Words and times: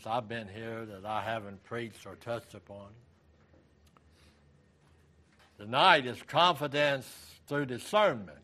since 0.00 0.06
I've 0.06 0.28
been 0.28 0.46
here 0.46 0.86
that 0.86 1.04
I 1.04 1.20
haven't 1.22 1.64
preached 1.64 2.06
or 2.06 2.14
touched 2.14 2.54
upon. 2.54 2.86
Tonight 5.58 6.06
is 6.06 6.22
confidence 6.22 7.04
through 7.48 7.66
discernment. 7.66 8.38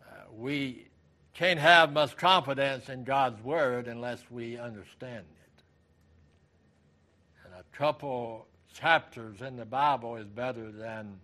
Uh, 0.00 0.06
we 0.32 0.86
can't 1.32 1.58
have 1.58 1.92
much 1.92 2.16
confidence 2.16 2.88
in 2.88 3.02
God's 3.02 3.42
Word 3.42 3.88
unless 3.88 4.20
we 4.30 4.56
understand 4.58 5.24
it. 5.26 5.62
And 7.44 7.52
a 7.54 7.64
couple 7.76 8.46
chapters 8.74 9.40
in 9.42 9.56
the 9.56 9.64
Bible 9.66 10.16
is 10.18 10.28
better 10.28 10.70
than 10.70 11.18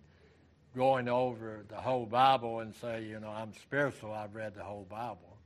going 0.75 1.07
over 1.07 1.63
the 1.69 1.75
whole 1.77 2.05
Bible 2.05 2.59
and 2.59 2.75
say, 2.75 3.05
you 3.05 3.21
know, 3.21 3.29
I'm 3.29 3.53
spiritual, 3.53 4.11
I've 4.11 4.35
read 4.35 4.55
the 4.55 4.63
whole 4.63 4.87
Bible. 4.89 5.37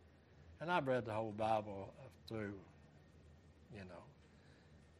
And 0.60 0.71
I've 0.71 0.88
read 0.88 1.05
the 1.05 1.14
whole 1.14 1.34
Bible 1.34 1.94
uh, 2.00 2.04
through, 2.28 2.54
you 3.73 3.80
know. 3.82 4.04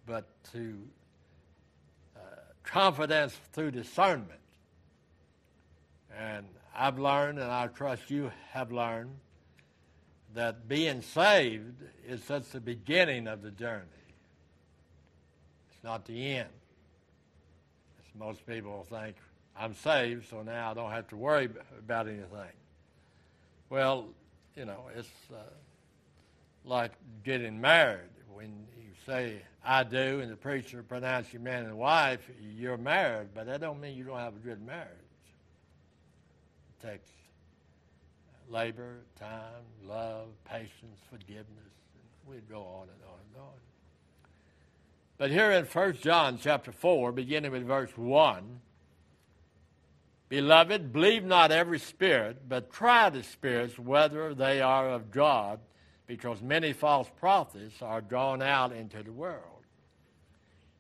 But 0.06 0.28
to 0.54 0.78
uh, 2.16 2.20
confidence 2.64 3.36
through 3.54 3.72
discernment. 3.72 4.40
And 6.18 6.46
I've 6.76 7.00
learned, 7.00 7.40
and 7.40 7.52
I 7.52 7.68
trust 7.68 8.10
you 8.12 8.32
have 8.52 8.72
learned, 8.72 9.16
that 10.34 10.68
being 10.68 11.02
saved 11.02 11.82
is 12.08 12.22
just 12.28 12.54
the 12.54 12.60
beginning 12.60 13.28
of 13.28 13.42
the 13.42 13.52
journey. 13.52 13.84
It's 15.74 15.84
not 15.84 16.06
the 16.06 16.36
end. 16.38 16.50
As 18.00 18.20
most 18.20 18.46
people 18.46 18.86
think, 18.90 19.16
I'm 19.58 19.74
saved, 19.74 20.30
so 20.30 20.42
now 20.42 20.72
I 20.72 20.74
don't 20.74 20.92
have 20.92 21.08
to 21.10 21.16
worry 21.16 21.50
about 21.80 22.08
anything. 22.08 22.54
Well, 23.70 24.08
you 24.56 24.66
know, 24.66 24.82
it's. 24.96 25.10
Uh, 25.32 25.38
like 26.66 26.92
getting 27.24 27.60
married. 27.62 28.00
When 28.34 28.66
you 28.78 28.90
say 29.06 29.42
I 29.64 29.84
do, 29.84 30.20
and 30.22 30.32
the 30.32 30.36
preacher 30.36 30.84
pronounces 30.84 31.34
you 31.34 31.40
man 31.40 31.66
and 31.66 31.78
wife, 31.78 32.28
you're 32.42 32.78
married, 32.78 33.30
but 33.34 33.46
that 33.48 33.62
don't 33.62 33.80
mean 33.80 33.96
you 33.96 34.04
don't 34.04 34.20
have 34.20 34.36
a 34.36 34.40
good 34.40 34.62
marriage. 34.66 34.90
It 36.84 36.88
takes 36.88 37.10
labor, 38.50 38.98
time, 39.20 39.64
love, 39.84 40.28
patience, 40.44 41.00
forgiveness, 41.10 41.48
and 42.26 42.34
we 42.36 42.42
go 42.42 42.62
on 42.62 42.84
and 42.90 43.02
on 43.04 43.20
and 43.30 43.42
on. 43.42 43.54
But 45.18 45.32
here 45.32 45.52
in 45.52 45.66
1 45.66 45.98
John 46.02 46.38
chapter 46.42 46.72
4, 46.74 47.12
beginning 47.14 47.52
with 47.52 47.66
verse 47.66 47.92
1, 47.96 48.60
Beloved, 50.28 50.92
believe 50.92 51.24
not 51.24 51.52
every 51.52 51.80
spirit, 51.80 52.50
but 52.50 52.72
try 52.72 53.10
the 53.10 53.24
spirits 53.24 53.78
whether 53.80 54.34
they 54.34 54.60
are 54.60 54.90
of 54.90 55.12
God, 55.12 55.60
because 56.08 56.42
many 56.42 56.74
false 56.74 57.10
prophets 57.20 57.82
are 57.82 58.02
drawn 58.02 58.42
out 58.42 58.72
into 58.72 59.02
the 59.04 59.12
world. 59.12 59.42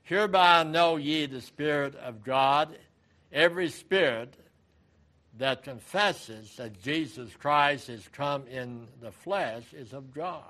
Hereby 0.03 0.63
know 0.63 0.97
ye 0.97 1.25
the 1.25 1.41
Spirit 1.41 1.95
of 1.95 2.23
God, 2.23 2.77
every 3.33 3.69
spirit 3.69 4.35
that 5.37 5.63
confesses 5.63 6.55
that 6.57 6.81
Jesus 6.81 7.31
Christ 7.35 7.89
is 7.89 8.07
come 8.13 8.47
in 8.47 8.87
the 9.01 9.11
flesh 9.11 9.63
is 9.73 9.93
of 9.93 10.13
God. 10.13 10.43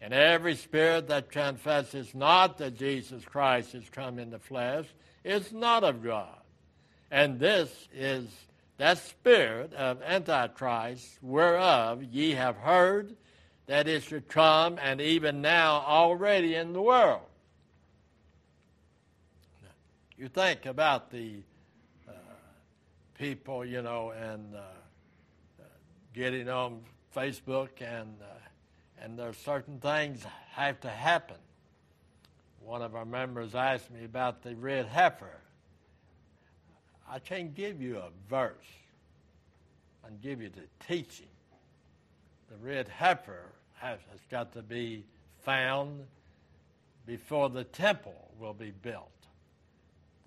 And 0.00 0.14
every 0.14 0.54
spirit 0.54 1.08
that 1.08 1.30
confesses 1.32 2.14
not 2.14 2.58
that 2.58 2.78
Jesus 2.78 3.24
Christ 3.24 3.74
is 3.74 3.88
come 3.90 4.18
in 4.20 4.30
the 4.30 4.38
flesh 4.38 4.84
is 5.24 5.52
not 5.52 5.82
of 5.82 6.04
God. 6.04 6.36
And 7.10 7.40
this 7.40 7.70
is 7.92 8.28
that 8.76 8.98
spirit 8.98 9.74
of 9.74 10.00
Antichrist 10.02 11.18
whereof 11.20 12.04
ye 12.04 12.30
have 12.32 12.56
heard 12.56 13.16
that 13.68 13.86
is 13.86 14.06
to 14.06 14.22
come, 14.22 14.78
and 14.80 14.98
even 14.98 15.42
now 15.42 15.82
already 15.86 16.54
in 16.54 16.72
the 16.72 16.80
world. 16.80 17.20
You 20.16 20.28
think 20.28 20.64
about 20.64 21.10
the 21.10 21.42
uh, 22.08 22.12
people, 23.18 23.66
you 23.66 23.82
know, 23.82 24.08
and 24.12 24.54
uh, 24.56 24.60
getting 26.14 26.48
on 26.48 26.80
Facebook, 27.14 27.68
and 27.82 28.16
uh, 28.22 29.02
and 29.04 29.18
there's 29.18 29.36
certain 29.36 29.78
things 29.80 30.24
have 30.52 30.80
to 30.80 30.88
happen. 30.90 31.36
One 32.60 32.80
of 32.80 32.96
our 32.96 33.04
members 33.04 33.54
asked 33.54 33.90
me 33.90 34.04
about 34.06 34.42
the 34.42 34.56
red 34.56 34.86
heifer. 34.86 35.42
I 37.06 37.18
can't 37.18 37.54
give 37.54 37.82
you 37.82 37.98
a 37.98 38.08
verse. 38.30 38.72
and 40.06 40.18
give 40.22 40.40
you 40.40 40.48
the 40.48 40.86
teaching. 40.86 41.28
The 42.50 42.56
red 42.64 42.88
heifer 42.88 43.52
has, 43.80 43.98
got 44.30 44.52
to 44.54 44.62
be 44.62 45.04
found 45.42 46.00
before 47.06 47.48
the 47.48 47.64
temple 47.64 48.30
will 48.38 48.54
be 48.54 48.70
built. 48.70 49.10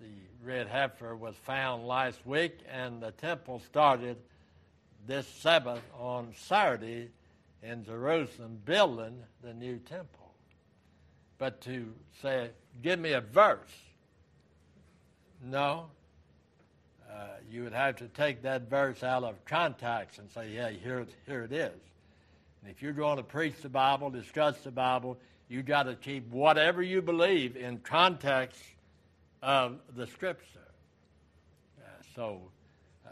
The 0.00 0.08
red 0.44 0.66
heifer 0.68 1.14
was 1.14 1.34
found 1.42 1.86
last 1.86 2.24
week, 2.26 2.58
and 2.70 3.00
the 3.00 3.12
temple 3.12 3.60
started 3.60 4.16
this 5.06 5.26
Sabbath 5.26 5.82
on 5.98 6.32
Saturday 6.36 7.10
in 7.62 7.84
Jerusalem 7.84 8.58
building 8.64 9.22
the 9.42 9.54
new 9.54 9.78
temple. 9.78 10.34
But 11.38 11.60
to 11.62 11.92
say, 12.20 12.50
give 12.82 12.98
me 12.98 13.12
a 13.12 13.20
verse, 13.20 13.58
no. 15.44 15.86
Uh, 17.08 17.14
you 17.50 17.62
would 17.64 17.72
have 17.74 17.96
to 17.96 18.08
take 18.08 18.42
that 18.42 18.70
verse 18.70 19.02
out 19.02 19.22
of 19.22 19.44
context 19.44 20.18
and 20.18 20.30
say, 20.30 20.50
yeah, 20.50 20.70
here, 20.70 21.06
here 21.26 21.42
it 21.44 21.52
is. 21.52 21.72
And 22.62 22.70
if 22.70 22.80
you're 22.80 22.92
going 22.92 23.16
to 23.16 23.22
preach 23.24 23.56
the 23.60 23.68
Bible, 23.68 24.08
discuss 24.10 24.58
the 24.60 24.70
Bible, 24.70 25.18
you 25.48 25.62
got 25.62 25.84
to 25.84 25.94
keep 25.96 26.28
whatever 26.30 26.80
you 26.82 27.02
believe 27.02 27.56
in 27.56 27.78
context 27.78 28.60
of 29.42 29.78
the 29.96 30.06
Scripture. 30.06 30.46
Uh, 31.80 31.90
so 32.14 32.40
uh, 33.06 33.10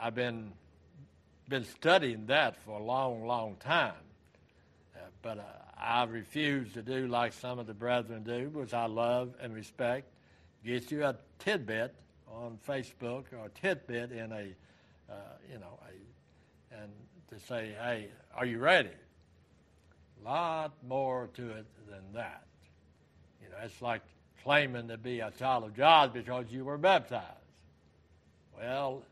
I've 0.00 0.14
been 0.14 0.52
been 1.48 1.64
studying 1.64 2.26
that 2.26 2.56
for 2.58 2.78
a 2.78 2.82
long, 2.82 3.26
long 3.26 3.56
time. 3.56 3.92
Uh, 4.94 5.00
but 5.20 5.38
uh, 5.38 5.42
I 5.76 6.04
refuse 6.04 6.72
to 6.74 6.82
do 6.82 7.08
like 7.08 7.32
some 7.32 7.58
of 7.58 7.66
the 7.66 7.74
brethren 7.74 8.22
do, 8.22 8.50
which 8.52 8.72
I 8.72 8.86
love 8.86 9.34
and 9.42 9.52
respect. 9.52 10.06
Get 10.64 10.92
you 10.92 11.02
a 11.04 11.16
tidbit 11.40 11.92
on 12.30 12.56
Facebook 12.68 13.24
or 13.36 13.46
a 13.46 13.60
tidbit 13.60 14.12
in 14.12 14.30
a, 14.30 14.46
uh, 15.10 15.14
you 15.52 15.58
know, 15.58 15.76
a, 15.88 16.78
and 16.80 16.88
to 17.30 17.40
say, 17.46 17.74
hey, 17.82 18.08
are 18.34 18.44
you 18.44 18.58
ready? 18.58 18.88
A 20.22 20.24
lot 20.28 20.72
more 20.86 21.28
to 21.34 21.48
it 21.50 21.66
than 21.88 22.00
that. 22.14 22.42
You 23.42 23.48
know, 23.48 23.56
it's 23.64 23.80
like 23.80 24.02
claiming 24.42 24.88
to 24.88 24.98
be 24.98 25.20
a 25.20 25.30
child 25.38 25.64
of 25.64 25.74
God 25.74 26.12
because 26.14 26.46
you 26.50 26.64
were 26.64 26.76
baptized. 26.78 27.24
Well, 28.58 29.02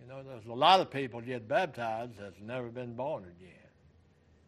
you 0.00 0.06
know, 0.06 0.22
there's 0.22 0.46
a 0.46 0.52
lot 0.52 0.80
of 0.80 0.90
people 0.90 1.20
get 1.20 1.46
baptized 1.48 2.12
that's 2.20 2.40
never 2.40 2.68
been 2.68 2.94
born 2.94 3.24
again. 3.24 3.50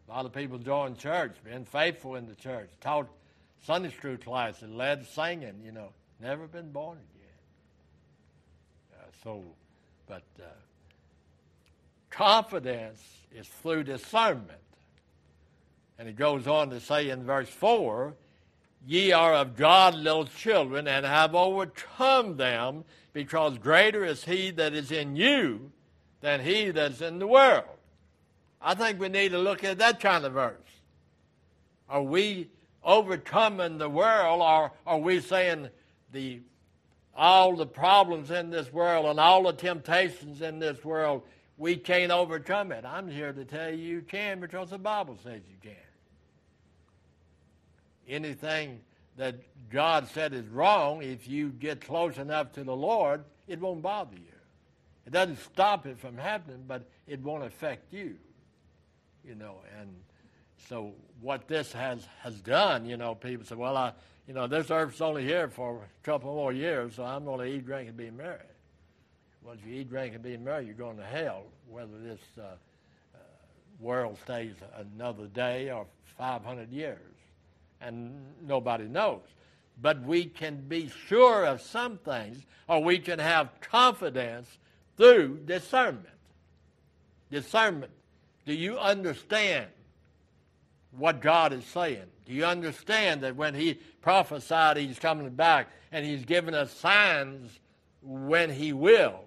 A 0.09 0.13
lot 0.13 0.25
of 0.25 0.33
people 0.33 0.59
join 0.59 0.97
church, 0.97 1.35
been 1.43 1.65
faithful 1.65 2.15
in 2.15 2.27
the 2.29 2.37
church, 2.37 2.71
taught 2.81 3.09
Sunday 3.65 3.91
school 3.91 4.17
classes, 4.17 4.63
and 4.63 4.77
led 4.77 5.05
singing, 5.07 5.63
you 5.65 5.73
know, 5.73 5.89
never 6.21 6.47
been 6.47 6.71
born 6.71 6.99
again. 6.99 7.27
Uh, 9.03 9.07
so, 9.25 9.43
but 10.07 10.23
uh, 10.39 10.45
Confidence 12.17 13.03
is 13.31 13.47
through 13.47 13.85
discernment. 13.85 14.59
And 15.99 16.09
it 16.09 16.17
goes 16.17 16.47
on 16.47 16.71
to 16.71 16.81
say 16.81 17.11
in 17.11 17.25
verse 17.25 17.49
4 17.51 18.15
Ye 18.87 19.13
are 19.13 19.35
of 19.35 19.55
God 19.55 19.95
little 19.95 20.25
children, 20.25 20.89
and 20.89 21.05
have 21.05 21.35
overcome 21.35 22.39
them, 22.39 22.85
because 23.13 23.59
greater 23.59 24.03
is 24.03 24.25
he 24.25 24.51
that 24.53 24.73
is 24.73 24.91
in 24.93 25.15
you 25.17 25.73
than 26.23 26.41
he 26.41 26.71
that's 26.71 27.03
in 27.03 27.19
the 27.19 27.27
world. 27.27 27.65
I 28.63 28.75
think 28.75 28.99
we 28.99 29.11
need 29.11 29.33
to 29.33 29.39
look 29.39 29.63
at 29.63 29.77
that 29.79 30.01
kind 30.01 30.25
of 30.25 30.33
verse. 30.33 30.55
Are 31.87 32.03
we 32.03 32.49
overcoming 32.83 33.77
the 33.77 33.91
world, 33.91 34.41
or 34.41 34.73
are 34.87 34.99
we 34.99 35.21
saying 35.21 35.69
the 36.13 36.41
all 37.15 37.57
the 37.57 37.67
problems 37.67 38.31
in 38.31 38.49
this 38.49 38.73
world 38.73 39.05
and 39.05 39.21
all 39.21 39.43
the 39.43 39.53
temptations 39.53 40.41
in 40.41 40.59
this 40.61 40.83
world 40.83 41.23
we 41.57 41.77
can't 41.77 42.13
overcome 42.13 42.71
it. 42.73 42.85
I'm 42.85 43.09
here 43.09 43.33
to 43.33 43.45
tell 43.45 43.71
you 43.71 43.77
you 43.77 44.03
can 44.03 44.41
because 44.41 44.71
the 44.71 44.79
Bible 44.79 45.19
says 45.23 45.41
you 45.51 45.57
can. 45.63 45.73
Anything 48.09 48.81
that 49.17 49.37
God 49.71 50.07
said 50.09 50.35
is 50.35 50.47
wrong, 50.49 51.03
if 51.03 51.27
you 51.27 51.49
get 51.49 51.81
close 51.81 52.19
enough 52.19 52.53
to 52.53 52.65
the 52.65 52.77
Lord, 52.77 53.25
it 53.49 53.59
won't 53.59 53.81
bother 53.81 54.17
you. 54.17 54.21
It 55.07 55.13
doesn't 55.13 55.39
stop 55.39 55.87
it 55.87 55.99
from 55.99 56.19
happening, 56.19 56.63
but 56.69 56.87
it 57.07 57.21
won't 57.21 57.45
affect 57.45 57.93
you. 57.93 58.17
You 59.25 59.35
know, 59.35 59.57
and 59.81 59.89
so 60.69 60.93
what 61.21 61.49
this 61.49 61.73
has 61.73 62.07
has 62.21 62.41
done, 62.43 62.85
you 62.87 62.97
know, 62.97 63.15
people 63.15 63.47
say, 63.47 63.55
well, 63.55 63.77
I, 63.77 63.93
you 64.29 64.35
know, 64.35 64.47
this 64.47 64.71
earth's 64.71 65.01
only 65.01 65.25
here 65.25 65.49
for 65.49 65.77
a 65.77 66.05
couple 66.05 66.35
more 66.35 66.53
years, 66.53 66.97
so 66.97 67.05
I'm 67.05 67.25
going 67.25 67.39
to 67.39 67.45
eat, 67.57 67.65
drink, 67.65 67.89
and 67.89 67.97
be 67.97 68.11
merry. 68.11 68.41
Once 69.47 69.61
if 69.63 69.69
you 69.73 69.81
eat, 69.83 69.89
drink, 69.89 70.13
and 70.13 70.25
be 70.25 70.37
merry, 70.37 70.65
you're 70.67 70.75
going 70.75 70.97
to 70.97 71.05
hell, 71.05 71.43
whether 71.71 71.97
this 72.03 72.19
uh, 72.37 72.41
uh, 72.43 73.19
world 73.79 74.19
stays 74.25 74.55
another 74.91 75.27
day 75.27 75.71
or 75.71 75.87
500 76.19 76.69
years. 76.73 76.99
And 77.81 78.11
nobody 78.45 78.89
knows. 78.89 79.23
But 79.81 80.03
we 80.03 80.25
can 80.25 80.57
be 80.67 80.91
sure 81.07 81.45
of 81.47 81.61
some 81.63 81.99
things, 81.99 82.45
or 82.69 82.83
we 82.83 82.99
can 82.99 83.21
have 83.21 83.51
confidence 83.61 84.49
through 84.97 85.43
discernment. 85.45 86.09
Discernment. 87.31 87.93
Do 88.47 88.53
you 88.53 88.77
understand 88.79 89.67
what 90.91 91.21
God 91.23 91.53
is 91.53 91.65
saying? 91.67 92.07
Do 92.27 92.33
you 92.33 92.47
understand 92.47 93.21
that 93.23 93.37
when 93.37 93.55
He 93.55 93.75
prophesied 94.03 94.77
He's 94.79 94.99
coming 94.99 95.31
back 95.31 95.69
and 95.93 96.05
He's 96.05 96.25
given 96.25 96.53
us 96.53 96.73
signs 96.73 97.57
when 98.03 98.51
He 98.51 98.73
will? 98.73 99.21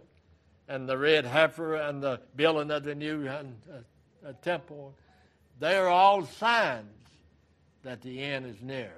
and 0.69 0.88
the 0.88 0.98
red 0.98 1.25
heifer 1.25 1.75
and 1.75 2.01
the 2.01 2.21
building 2.36 2.69
of 2.69 2.83
the 2.83 2.94
new 2.94 3.27
uh, 3.27 3.44
uh, 4.25 4.31
temple, 4.44 4.94
they 5.60 5.75
are 5.75 5.88
all 5.89 6.24
signs 6.24 6.92
that 7.81 8.01
the 8.04 8.21
end 8.21 8.45
is 8.45 8.62
near. 8.62 8.94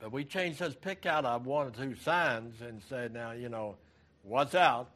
But 0.00 0.10
we 0.10 0.24
changed 0.24 0.58
those 0.58 0.74
pick 0.74 1.06
out 1.06 1.24
of 1.24 1.46
one 1.46 1.68
or 1.68 1.70
two 1.70 1.94
signs 1.94 2.60
and 2.62 2.82
said, 2.88 3.14
now, 3.14 3.30
you 3.30 3.48
know, 3.48 3.76
what's 4.24 4.56
out? 4.56 4.90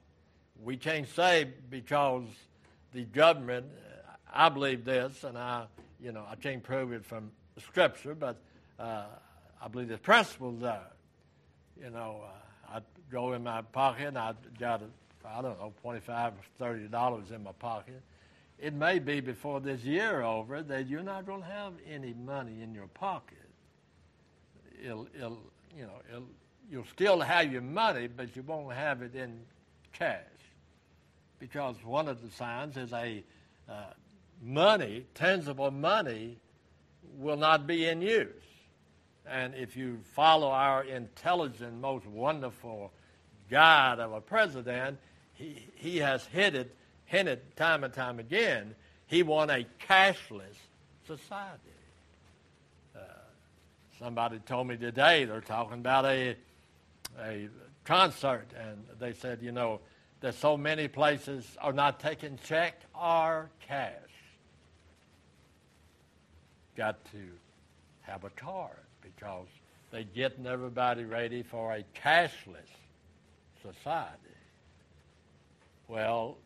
We 0.61 0.76
changed 0.76 1.14
save 1.14 1.52
because 1.70 2.25
the 2.93 3.05
government, 3.05 3.67
uh, 3.69 4.14
I 4.34 4.49
believe 4.49 4.84
this, 4.84 5.23
and 5.23 5.38
I, 5.38 5.67
you 6.02 6.11
know, 6.11 6.25
I 6.28 6.34
can't 6.34 6.64
prove 6.64 6.93
it 6.93 7.05
from 7.06 7.31
Scripture, 7.61 8.17
but 8.17 8.40
uh, 8.81 9.05
I 9.62 9.69
believe 9.69 9.88
the 9.88 9.99
principles 9.99 10.61
there. 10.62 10.82
You 11.81 11.90
know, 11.90 12.23
uh, 12.26 12.31
go 13.11 13.32
in 13.32 13.43
my 13.44 13.62
pocket 13.62 14.08
and 14.08 14.19
I 14.19 14.32
got, 14.58 14.82
I 15.25 15.43
don't 15.43 15.58
know, 15.58 15.73
25 15.82 16.32
or 16.61 16.67
$30 16.75 17.32
in 17.35 17.43
my 17.43 17.53
pocket. 17.53 18.03
It 18.58 18.73
may 18.75 18.99
be 18.99 19.20
before 19.20 19.61
this 19.61 19.82
year 19.82 20.23
over 20.23 20.62
that 20.62 20.88
you're 20.88 21.03
not 21.03 21.26
going 21.26 21.43
to 21.43 21.49
have 21.49 21.75
any 21.91 22.14
money 22.14 22.62
in 22.62 22.75
your 22.75 22.87
pocket. 22.88 23.37
It'll, 24.82 25.08
it'll, 25.14 25.38
you 25.76 25.85
know, 25.85 26.00
it'll, 26.11 26.26
you'll 26.70 26.87
still 26.87 27.20
have 27.20 27.53
your 27.53 27.62
money, 27.62 28.08
but 28.08 28.35
you 28.35 28.43
won't 28.43 28.73
have 28.75 29.03
it 29.03 29.14
in 29.14 29.41
cash. 29.93 30.20
Because 31.38 31.76
one 31.85 32.09
of 32.09 32.23
the 32.23 32.31
signs 32.31 32.79
is 32.79 32.93
a 32.94 33.23
uh, 33.69 33.73
money, 34.43 35.05
tangible 35.14 35.70
money, 35.70 36.38
will 37.19 37.37
not 37.37 37.67
be 37.67 37.87
in 37.87 38.00
use. 38.00 38.32
And 39.28 39.55
if 39.55 39.76
you 39.76 39.99
follow 40.14 40.49
our 40.49 40.84
intelligent, 40.84 41.75
most 41.81 42.06
wonderful 42.06 42.93
God 43.50 43.99
of 43.99 44.12
a 44.12 44.20
president, 44.20 44.99
he, 45.34 45.64
he 45.75 45.96
has 45.99 46.25
hinted, 46.26 46.70
hinted 47.06 47.40
time 47.56 47.84
and 47.84 47.93
time 47.93 48.19
again, 48.19 48.75
he 49.06 49.23
wants 49.23 49.52
a 49.52 49.67
cashless 49.88 50.56
society. 51.06 51.58
Uh, 52.94 53.00
somebody 53.99 54.38
told 54.40 54.69
me 54.69 54.76
today 54.76 55.25
they're 55.25 55.40
talking 55.40 55.75
about 55.75 56.05
a, 56.06 56.37
a 57.20 57.49
concert, 57.84 58.49
and 58.61 58.84
they 58.99 59.12
said, 59.12 59.40
you 59.43 59.52
know, 59.52 59.81
that 60.20 60.34
so 60.34 60.56
many 60.56 60.88
places 60.88 61.44
are 61.61 61.73
not 61.73 62.00
taking 62.00 62.38
check 62.44 62.81
or 63.00 63.50
cash. 63.61 63.93
Got 66.76 67.05
to 67.06 67.19
have 68.02 68.25
a 68.25 68.31
card 68.31 68.70
because 69.14 69.47
they're 69.91 70.03
getting 70.05 70.47
everybody 70.47 71.05
ready 71.05 71.43
for 71.43 71.73
a 71.75 71.85
cashless 71.99 72.70
society. 73.62 74.14
Well, 75.88 76.38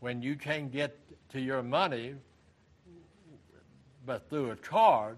when 0.00 0.22
you 0.22 0.36
can 0.36 0.68
get 0.68 0.96
to 1.30 1.40
your 1.40 1.62
money, 1.62 2.14
but 4.06 4.28
through 4.30 4.50
a 4.52 4.56
card, 4.56 5.16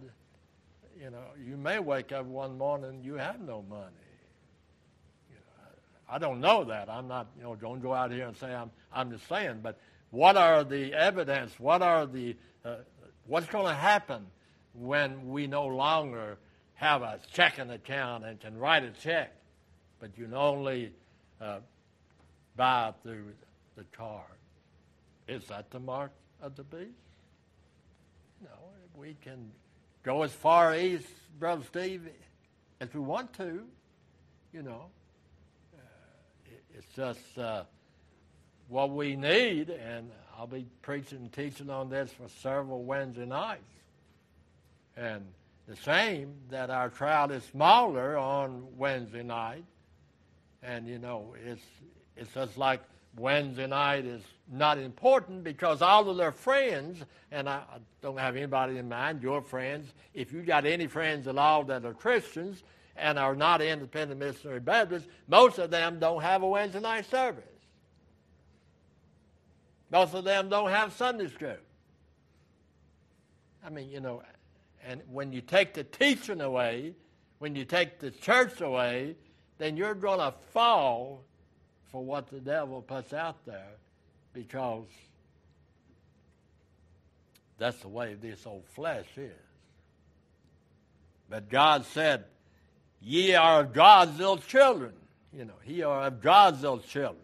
you 0.99 1.11
know, 1.11 1.23
you 1.45 1.57
may 1.57 1.79
wake 1.79 2.13
up 2.13 2.25
one 2.25 2.57
morning 2.57 3.01
you 3.03 3.15
have 3.15 3.41
no 3.41 3.63
money. 3.69 3.81
You 5.31 5.37
know, 5.37 5.71
I 6.11 6.19
don't 6.19 6.41
know 6.41 6.65
that. 6.65 6.89
I'm 6.89 7.07
not, 7.09 7.27
you 7.37 7.43
know, 7.43 7.55
don't 7.55 7.81
go 7.83 7.93
out 7.93 8.11
here 8.13 8.27
and 8.27 8.37
say 8.37 8.55
I'm. 8.55 8.71
I'm 8.93 9.11
just 9.11 9.29
saying. 9.29 9.61
But 9.63 9.79
what 10.11 10.39
are 10.39 10.65
the 10.65 10.95
evidence? 10.95 11.53
What 11.61 11.83
are 11.83 12.07
the 12.07 12.35
uh, 12.65 12.77
what's 13.27 13.47
going 13.49 13.67
to 13.67 13.75
happen 13.75 14.25
when 14.73 15.29
we 15.29 15.47
no 15.47 15.67
longer 15.67 16.39
have 16.77 17.01
a 17.03 17.19
checking 17.33 17.71
account 17.71 18.25
and 18.25 18.39
can 18.39 18.57
write 18.59 18.85
a 18.85 18.91
check, 18.91 19.33
but 19.99 20.11
you 20.17 20.27
can 20.27 20.35
only 20.35 20.93
uh, 21.41 21.59
buy 22.55 22.93
through 23.03 23.33
the 23.77 23.85
card. 23.97 24.23
Is 25.27 25.47
that 25.47 25.71
the 25.71 25.81
mark 25.81 26.13
of 26.41 26.55
the 26.55 26.65
beast? 26.65 26.91
No, 28.43 28.49
we 28.95 29.17
can 29.25 29.51
go 30.03 30.23
as 30.23 30.33
far 30.33 30.77
east, 30.77 31.09
Brother 31.39 31.63
Steve, 31.67 32.09
as 32.81 32.93
we 32.93 33.01
want 33.01 33.33
to, 33.35 33.63
you 34.53 34.63
know. 34.63 34.85
Uh, 35.75 36.51
it's 36.77 36.87
just 36.95 37.39
uh, 37.39 37.63
what 38.69 38.91
we 38.91 39.17
need, 39.17 39.71
and 39.71 40.11
I'll 40.39 40.47
be 40.47 40.67
preaching 40.83 41.19
and 41.23 41.33
teaching 41.33 41.71
on 41.71 41.89
this 41.89 42.13
for 42.13 42.29
several 42.43 42.85
Wednesday 42.85 43.25
nights. 43.25 43.63
And 44.95 45.25
the 45.67 45.77
same 45.77 46.33
that 46.51 46.71
our 46.71 46.89
trial 46.89 47.31
is 47.33 47.43
smaller 47.45 48.17
on 48.17 48.67
Wednesday 48.77 49.23
night. 49.23 49.65
And, 50.63 50.87
you 50.87 50.99
know, 50.99 51.35
it's, 51.45 51.63
it's 52.17 52.33
just 52.33 52.57
like 52.57 52.81
Wednesday 53.17 53.67
night 53.67 54.05
is 54.05 54.23
not 54.51 54.79
important 54.79 55.43
because 55.43 55.83
all 55.83 56.09
of 56.09 56.17
their 56.17 56.31
friends, 56.31 57.03
and 57.33 57.49
I, 57.49 57.57
I 57.73 57.79
don't 58.01 58.17
have 58.19 58.37
anybody 58.37 58.79
in 58.79 58.89
mind, 58.89 59.23
your 59.23 59.43
friends, 59.43 59.93
if 60.15 60.33
you 60.33 60.43
got 60.43 60.67
any 60.67 60.87
friends 60.87 61.27
at 61.27 61.37
all 61.37 61.65
that 61.65 61.85
are 61.85 61.95
Christians 61.95 62.63
and 62.97 63.19
are 63.19 63.35
not 63.35 63.61
independent 63.61 64.21
missionary 64.21 64.61
Baptists, 64.61 65.09
most 65.29 65.59
of 65.59 65.71
them 65.71 65.99
don't 65.99 66.23
have 66.23 66.43
a 66.43 66.49
Wednesday 66.49 66.81
night 66.81 67.07
service. 67.11 67.43
Most 69.91 70.15
of 70.15 70.25
them 70.25 70.49
don't 70.49 70.71
have 70.71 70.93
Sunday 70.93 71.29
school. 71.29 71.55
I 73.65 73.71
mean, 73.71 73.89
you 73.91 74.01
know, 74.01 74.23
and 74.89 75.03
when 75.11 75.33
you 75.33 75.41
take 75.41 75.75
the 75.75 75.83
teaching 75.85 76.41
away, 76.41 76.95
when 77.39 77.57
you 77.57 77.65
take 77.65 77.99
the 77.99 78.13
church 78.13 78.61
away, 78.61 79.17
then 79.59 79.77
you're 79.77 79.95
going 79.95 80.21
to 80.21 80.33
fall 80.53 81.25
for 81.91 82.05
what 82.05 82.29
the 82.29 82.39
devil 82.39 82.83
puts 82.83 83.13
out 83.13 83.45
there 83.45 83.75
because 84.33 84.85
that's 87.59 87.79
the 87.79 87.89
way 87.89 88.15
this 88.15 88.47
old 88.47 88.65
flesh 88.67 89.07
is. 89.17 89.33
But 91.29 91.49
God 91.51 91.85
said, 91.87 92.25
Ye 93.03 93.35
are 93.35 93.61
of 93.63 93.73
God's 93.73 94.17
little 94.19 94.39
children. 94.39 94.93
You 95.33 95.47
know, 95.47 95.55
ye 95.67 95.83
are 95.83 96.05
of 96.07 96.21
God's 96.23 96.63
little 96.63 96.79
children. 96.79 97.23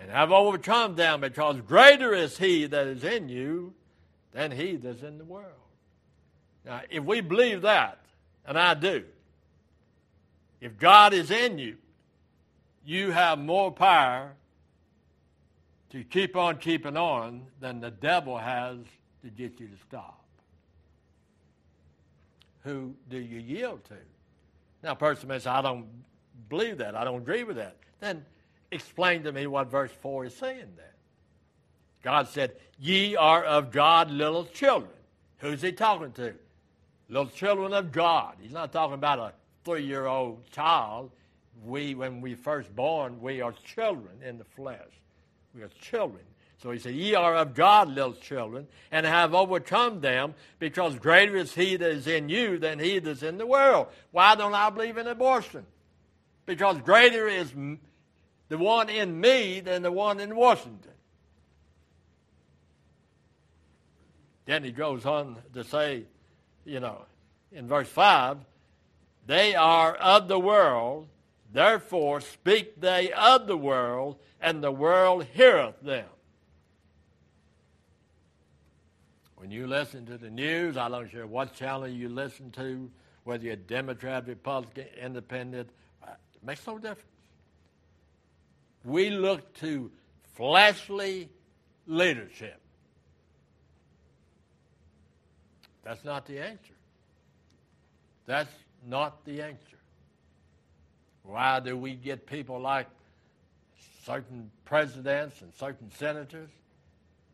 And 0.00 0.10
have 0.10 0.32
overcome 0.32 0.94
them 0.94 1.20
because 1.20 1.60
greater 1.60 2.14
is 2.14 2.38
he 2.38 2.66
that 2.66 2.86
is 2.86 3.04
in 3.04 3.28
you 3.28 3.74
than 4.32 4.50
he 4.50 4.76
that's 4.76 5.02
in 5.02 5.18
the 5.18 5.24
world. 5.24 5.52
Now, 6.66 6.80
if 6.90 7.04
we 7.04 7.20
believe 7.20 7.62
that, 7.62 7.98
and 8.44 8.58
I 8.58 8.74
do, 8.74 9.04
if 10.60 10.76
God 10.78 11.14
is 11.14 11.30
in 11.30 11.58
you, 11.58 11.76
you 12.84 13.12
have 13.12 13.38
more 13.38 13.70
power 13.70 14.32
to 15.90 16.02
keep 16.02 16.34
on 16.36 16.58
keeping 16.58 16.96
on 16.96 17.42
than 17.60 17.80
the 17.80 17.92
devil 17.92 18.36
has 18.36 18.78
to 19.22 19.30
get 19.30 19.60
you 19.60 19.68
to 19.68 19.76
stop. 19.88 20.20
Who 22.64 22.94
do 23.08 23.18
you 23.18 23.38
yield 23.38 23.84
to? 23.86 23.94
Now, 24.82 24.92
a 24.92 24.96
person 24.96 25.28
may 25.28 25.38
say, 25.38 25.50
I 25.50 25.62
don't 25.62 25.86
believe 26.48 26.78
that. 26.78 26.96
I 26.96 27.04
don't 27.04 27.20
agree 27.22 27.44
with 27.44 27.56
that. 27.56 27.76
Then 28.00 28.24
explain 28.72 29.22
to 29.22 29.32
me 29.32 29.46
what 29.46 29.70
verse 29.70 29.92
4 30.02 30.24
is 30.26 30.34
saying 30.34 30.64
there. 30.76 30.94
God 32.02 32.26
said, 32.28 32.56
Ye 32.78 33.14
are 33.14 33.44
of 33.44 33.70
God 33.70 34.10
little 34.10 34.44
children. 34.46 34.90
Who's 35.38 35.62
he 35.62 35.70
talking 35.70 36.10
to? 36.12 36.34
little 37.08 37.26
children 37.30 37.72
of 37.72 37.92
God. 37.92 38.34
He's 38.40 38.52
not 38.52 38.72
talking 38.72 38.94
about 38.94 39.18
a 39.18 39.32
three 39.64 39.84
year 39.84 40.06
old 40.06 40.50
child. 40.50 41.10
We, 41.64 41.94
when 41.94 42.20
we 42.20 42.34
first 42.34 42.74
born, 42.74 43.20
we 43.20 43.40
are 43.40 43.52
children 43.64 44.16
in 44.24 44.38
the 44.38 44.44
flesh. 44.44 44.80
We 45.54 45.62
are 45.62 45.70
children. 45.80 46.22
So 46.62 46.70
he 46.70 46.78
said, 46.78 46.94
Ye 46.94 47.14
are 47.14 47.34
of 47.36 47.54
God, 47.54 47.88
little 47.88 48.12
children, 48.14 48.66
and 48.90 49.06
have 49.06 49.34
overcome 49.34 50.00
them, 50.00 50.34
because 50.58 50.94
greater 50.96 51.36
is 51.36 51.54
he 51.54 51.76
that 51.76 51.90
is 51.90 52.06
in 52.06 52.28
you 52.28 52.58
than 52.58 52.78
he 52.78 52.98
that 52.98 53.10
is 53.10 53.22
in 53.22 53.38
the 53.38 53.46
world. 53.46 53.86
Why 54.10 54.34
don't 54.36 54.54
I 54.54 54.68
believe 54.70 54.96
in 54.96 55.06
abortion? 55.06 55.64
Because 56.44 56.78
greater 56.80 57.26
is 57.26 57.52
the 58.48 58.58
one 58.58 58.88
in 58.88 59.20
me 59.20 59.60
than 59.60 59.82
the 59.82 59.92
one 59.92 60.20
in 60.20 60.34
Washington. 60.36 60.92
Then 64.44 64.62
he 64.62 64.72
goes 64.72 65.04
on 65.04 65.36
to 65.54 65.64
say, 65.64 66.04
you 66.66 66.80
know, 66.80 67.04
in 67.52 67.68
verse 67.68 67.88
5, 67.88 68.38
they 69.26 69.54
are 69.54 69.94
of 69.94 70.28
the 70.28 70.38
world, 70.38 71.08
therefore 71.52 72.20
speak 72.20 72.80
they 72.80 73.12
of 73.12 73.46
the 73.46 73.56
world, 73.56 74.16
and 74.40 74.62
the 74.62 74.72
world 74.72 75.24
heareth 75.32 75.80
them. 75.80 76.06
When 79.36 79.50
you 79.50 79.66
listen 79.66 80.04
to 80.06 80.18
the 80.18 80.30
news, 80.30 80.76
I 80.76 80.88
don't 80.88 81.10
care 81.10 81.26
what 81.26 81.54
channel 81.54 81.86
you 81.86 82.08
listen 82.08 82.50
to, 82.52 82.90
whether 83.24 83.44
you're 83.44 83.56
Democrat, 83.56 84.26
Republican, 84.26 84.86
Independent, 85.00 85.70
it 86.04 86.44
makes 86.44 86.66
no 86.66 86.78
difference. 86.78 87.02
We 88.84 89.10
look 89.10 89.54
to 89.58 89.90
fleshly 90.34 91.28
leadership. 91.86 92.60
That's 95.86 96.02
not 96.04 96.26
the 96.26 96.40
answer. 96.40 96.72
That's 98.26 98.50
not 98.84 99.24
the 99.24 99.40
answer. 99.40 99.76
Why 101.22 101.60
do 101.60 101.76
we 101.78 101.94
get 101.94 102.26
people 102.26 102.58
like 102.60 102.88
certain 104.04 104.50
presidents 104.64 105.42
and 105.42 105.54
certain 105.54 105.88
senators? 105.92 106.48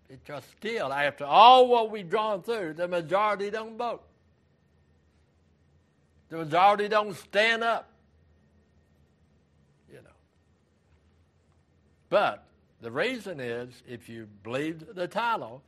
Because 0.06 0.42
still, 0.58 0.92
after 0.92 1.24
all 1.24 1.66
what 1.66 1.90
we've 1.90 2.08
drawn 2.10 2.42
through, 2.42 2.74
the 2.74 2.86
majority 2.88 3.48
don't 3.48 3.78
vote. 3.78 4.02
The 6.28 6.36
majority 6.36 6.88
don't 6.88 7.14
stand 7.16 7.64
up. 7.64 7.88
You 9.88 9.96
know. 10.02 10.10
But 12.10 12.44
the 12.82 12.90
reason 12.90 13.40
is 13.40 13.70
if 13.88 14.10
you 14.10 14.28
believe 14.42 14.94
the 14.94 15.08
title, 15.08 15.62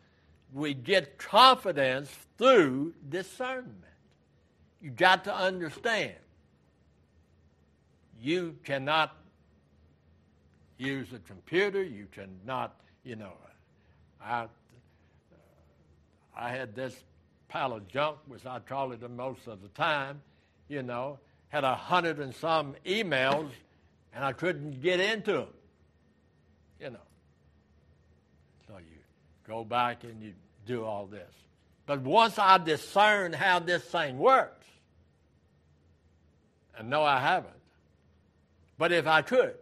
we 0.52 0.74
get 0.74 1.18
confidence 1.18 2.10
through 2.38 2.94
discernment. 3.08 3.72
You 4.82 4.90
got 4.90 5.24
to 5.24 5.34
understand. 5.34 6.14
You 8.20 8.56
cannot 8.64 9.16
use 10.78 11.12
a 11.12 11.18
computer. 11.20 11.82
You 11.82 12.06
cannot, 12.12 12.76
you 13.04 13.16
know. 13.16 13.32
I, 14.22 14.46
I 16.36 16.50
had 16.50 16.74
this 16.74 16.94
pile 17.48 17.74
of 17.74 17.86
junk, 17.88 18.18
which 18.26 18.44
I 18.46 18.58
call 18.58 18.92
it 18.92 19.00
the 19.00 19.08
most 19.08 19.46
of 19.46 19.62
the 19.62 19.68
time, 19.68 20.20
you 20.68 20.82
know, 20.82 21.18
had 21.48 21.62
a 21.64 21.74
hundred 21.74 22.18
and 22.18 22.34
some 22.34 22.74
emails, 22.84 23.50
and 24.14 24.24
I 24.24 24.32
couldn't 24.32 24.82
get 24.82 24.98
into 25.00 25.32
them, 25.34 25.48
you 26.80 26.90
know 26.90 26.98
go 29.46 29.64
back 29.64 30.04
and 30.04 30.22
you 30.22 30.32
do 30.66 30.84
all 30.84 31.06
this. 31.06 31.32
But 31.86 32.00
once 32.00 32.38
I 32.38 32.58
discern 32.58 33.32
how 33.32 33.58
this 33.58 33.82
thing 33.84 34.18
works, 34.18 34.66
and 36.76 36.88
no, 36.88 37.02
I 37.02 37.20
haven't, 37.20 37.50
but 38.78 38.90
if 38.90 39.06
I 39.06 39.22
could, 39.22 39.54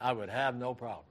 I 0.00 0.12
would 0.12 0.28
have 0.28 0.54
no 0.54 0.74
problem. 0.74 1.06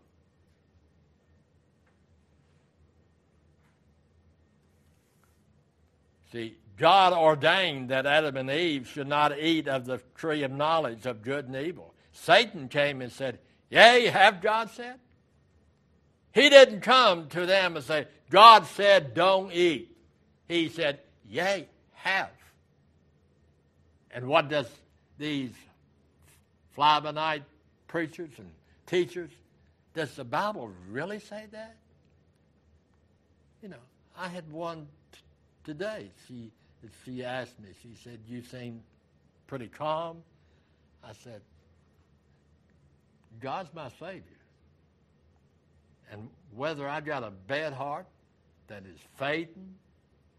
See, 6.31 6.57
God 6.77 7.13
ordained 7.13 7.89
that 7.89 8.05
Adam 8.05 8.37
and 8.37 8.49
Eve 8.49 8.87
should 8.87 9.07
not 9.07 9.37
eat 9.37 9.67
of 9.67 9.85
the 9.85 9.99
tree 10.15 10.43
of 10.43 10.51
knowledge 10.51 11.05
of 11.05 11.21
good 11.21 11.47
and 11.47 11.55
evil. 11.55 11.93
Satan 12.11 12.67
came 12.67 13.01
and 13.01 13.11
said, 13.11 13.39
Yea, 13.69 14.07
have 14.07 14.41
God 14.41 14.69
said? 14.71 14.95
He 16.33 16.49
didn't 16.49 16.81
come 16.81 17.27
to 17.29 17.45
them 17.45 17.75
and 17.75 17.85
say, 17.85 18.07
God 18.31 18.65
said, 18.65 19.13
don't 19.13 19.53
eat. 19.53 19.95
He 20.47 20.67
said, 20.67 20.99
yea, 21.29 21.67
have. 21.93 22.31
And 24.11 24.27
what 24.27 24.49
does 24.49 24.67
these 25.19 25.51
fly-by-night 26.71 27.43
preachers 27.87 28.31
and 28.37 28.49
teachers, 28.87 29.29
does 29.93 30.15
the 30.15 30.23
Bible 30.23 30.71
really 30.89 31.19
say 31.19 31.45
that? 31.51 31.75
You 33.61 33.69
know, 33.69 33.83
I 34.17 34.27
had 34.27 34.51
one 34.51 34.87
t- 35.11 35.19
today. 35.65 36.09
She, 36.27 36.49
she 37.05 37.23
asked 37.23 37.59
me, 37.59 37.69
she 37.83 37.91
said, 38.03 38.17
you 38.27 38.41
seem 38.41 38.81
pretty 39.45 39.67
calm. 39.67 40.17
I 41.03 41.13
said, 41.23 41.41
God's 43.39 43.71
my 43.75 43.89
Savior. 43.99 44.32
And 46.11 46.29
whether 46.53 46.87
I 46.87 46.95
have 46.95 47.05
got 47.05 47.23
a 47.23 47.31
bad 47.47 47.73
heart 47.73 48.05
that 48.67 48.83
is 48.85 48.99
fading 49.17 49.75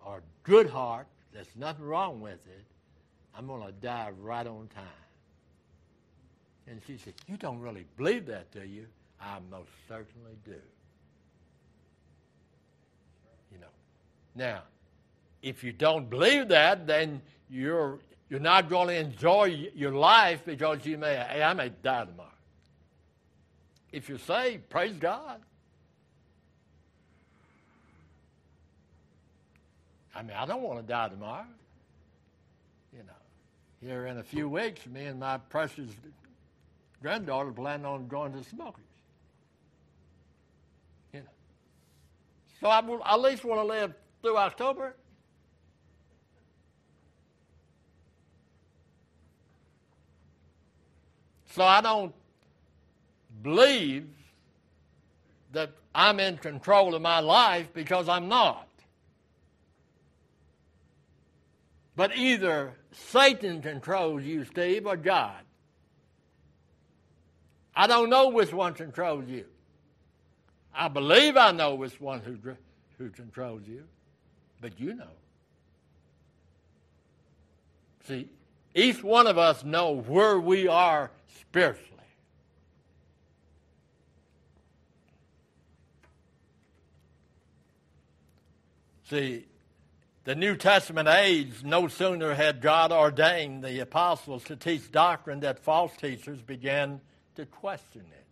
or 0.04 0.18
a 0.18 0.22
good 0.42 0.68
heart, 0.68 1.06
there's 1.32 1.48
nothing 1.56 1.84
wrong 1.84 2.20
with 2.20 2.46
it, 2.46 2.64
I'm 3.36 3.46
going 3.46 3.64
to 3.66 3.72
die 3.72 4.10
right 4.20 4.46
on 4.46 4.68
time. 4.68 4.88
And 6.66 6.80
she 6.86 6.96
said, 6.96 7.14
You 7.26 7.36
don't 7.36 7.58
really 7.60 7.84
believe 7.96 8.26
that, 8.26 8.50
do 8.52 8.60
you? 8.62 8.86
I 9.20 9.38
most 9.50 9.70
certainly 9.88 10.36
do. 10.44 10.54
You 13.52 13.58
know. 13.60 13.66
Now, 14.34 14.62
if 15.42 15.62
you 15.64 15.72
don't 15.72 16.08
believe 16.08 16.48
that, 16.48 16.86
then 16.86 17.20
you're 17.50 17.98
you're 18.30 18.40
not 18.40 18.70
going 18.70 18.88
to 18.88 18.94
enjoy 18.94 19.68
your 19.74 19.92
life 19.92 20.42
because 20.46 20.86
you 20.86 20.96
may 20.96 21.14
hey, 21.16 21.42
I 21.42 21.52
may 21.52 21.68
die 21.68 22.06
tomorrow. 22.06 22.30
If 23.92 24.08
you're 24.08 24.18
saved, 24.18 24.70
praise 24.70 24.94
God. 24.96 25.42
I 30.14 30.22
mean, 30.22 30.36
I 30.38 30.46
don't 30.46 30.62
want 30.62 30.80
to 30.80 30.86
die 30.86 31.08
tomorrow. 31.08 31.44
You 32.92 33.00
know, 33.00 33.82
here 33.88 34.06
in 34.06 34.18
a 34.18 34.22
few 34.22 34.48
weeks, 34.48 34.86
me 34.86 35.06
and 35.06 35.18
my 35.18 35.38
precious 35.38 35.90
granddaughter 37.02 37.50
plan 37.50 37.84
on 37.84 38.06
going 38.06 38.32
to 38.32 38.44
Smokies. 38.44 38.84
You 41.12 41.20
know, 41.20 41.26
so 42.60 42.68
I 42.68 42.80
will, 42.80 43.02
at 43.04 43.20
least 43.20 43.44
want 43.44 43.60
to 43.60 43.66
live 43.66 43.92
through 44.22 44.36
October. 44.36 44.94
So 51.50 51.62
I 51.64 51.80
don't 51.80 52.14
believe 53.42 54.06
that 55.52 55.70
I'm 55.94 56.18
in 56.20 56.36
control 56.36 56.94
of 56.94 57.02
my 57.02 57.18
life 57.20 57.68
because 57.74 58.08
I'm 58.08 58.28
not. 58.28 58.63
But 61.96 62.16
either 62.16 62.74
Satan 62.92 63.62
controls 63.62 64.24
you, 64.24 64.44
Steve, 64.44 64.86
or 64.86 64.96
God. 64.96 65.36
I 67.74 67.86
don't 67.86 68.10
know 68.10 68.28
which 68.28 68.52
one 68.52 68.74
controls 68.74 69.26
you. 69.28 69.46
I 70.74 70.88
believe 70.88 71.36
I 71.36 71.52
know 71.52 71.74
which 71.76 72.00
one 72.00 72.20
who, 72.20 72.36
who 72.98 73.10
controls 73.10 73.62
you, 73.66 73.84
but 74.60 74.78
you 74.78 74.94
know. 74.94 75.04
See, 78.06 78.28
each 78.74 79.02
one 79.02 79.28
of 79.28 79.38
us 79.38 79.64
know 79.64 79.92
where 79.96 80.38
we 80.38 80.66
are 80.66 81.10
spiritually. 81.38 81.90
See, 89.08 89.44
the 90.24 90.34
New 90.34 90.56
Testament 90.56 91.06
age, 91.06 91.62
no 91.64 91.86
sooner 91.86 92.32
had 92.34 92.62
God 92.62 92.90
ordained 92.92 93.62
the 93.62 93.80
apostles 93.80 94.42
to 94.44 94.56
teach 94.56 94.90
doctrine 94.90 95.40
that 95.40 95.58
false 95.58 95.94
teachers 95.98 96.40
began 96.40 97.02
to 97.36 97.44
question 97.44 98.00
it. 98.10 98.24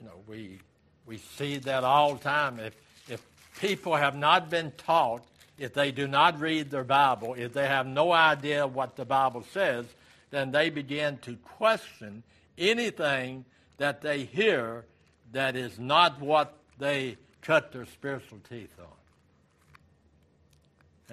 You 0.00 0.06
know, 0.06 0.14
we, 0.26 0.60
we 1.04 1.18
see 1.18 1.58
that 1.58 1.84
all 1.84 2.14
the 2.14 2.24
time. 2.24 2.58
If, 2.58 2.74
if 3.08 3.22
people 3.60 3.94
have 3.94 4.16
not 4.16 4.48
been 4.48 4.72
taught, 4.78 5.22
if 5.58 5.74
they 5.74 5.92
do 5.92 6.08
not 6.08 6.40
read 6.40 6.70
their 6.70 6.84
Bible, 6.84 7.34
if 7.34 7.52
they 7.52 7.66
have 7.66 7.86
no 7.86 8.12
idea 8.12 8.66
what 8.66 8.96
the 8.96 9.04
Bible 9.04 9.44
says, 9.52 9.84
then 10.30 10.52
they 10.52 10.70
begin 10.70 11.18
to 11.18 11.36
question 11.58 12.22
anything 12.56 13.44
that 13.76 14.00
they 14.00 14.24
hear 14.24 14.86
that 15.32 15.54
is 15.54 15.78
not 15.78 16.18
what 16.18 16.56
they 16.78 17.18
cut 17.46 17.70
their 17.70 17.86
spiritual 17.86 18.38
teeth 18.48 18.74
on. 18.80 18.86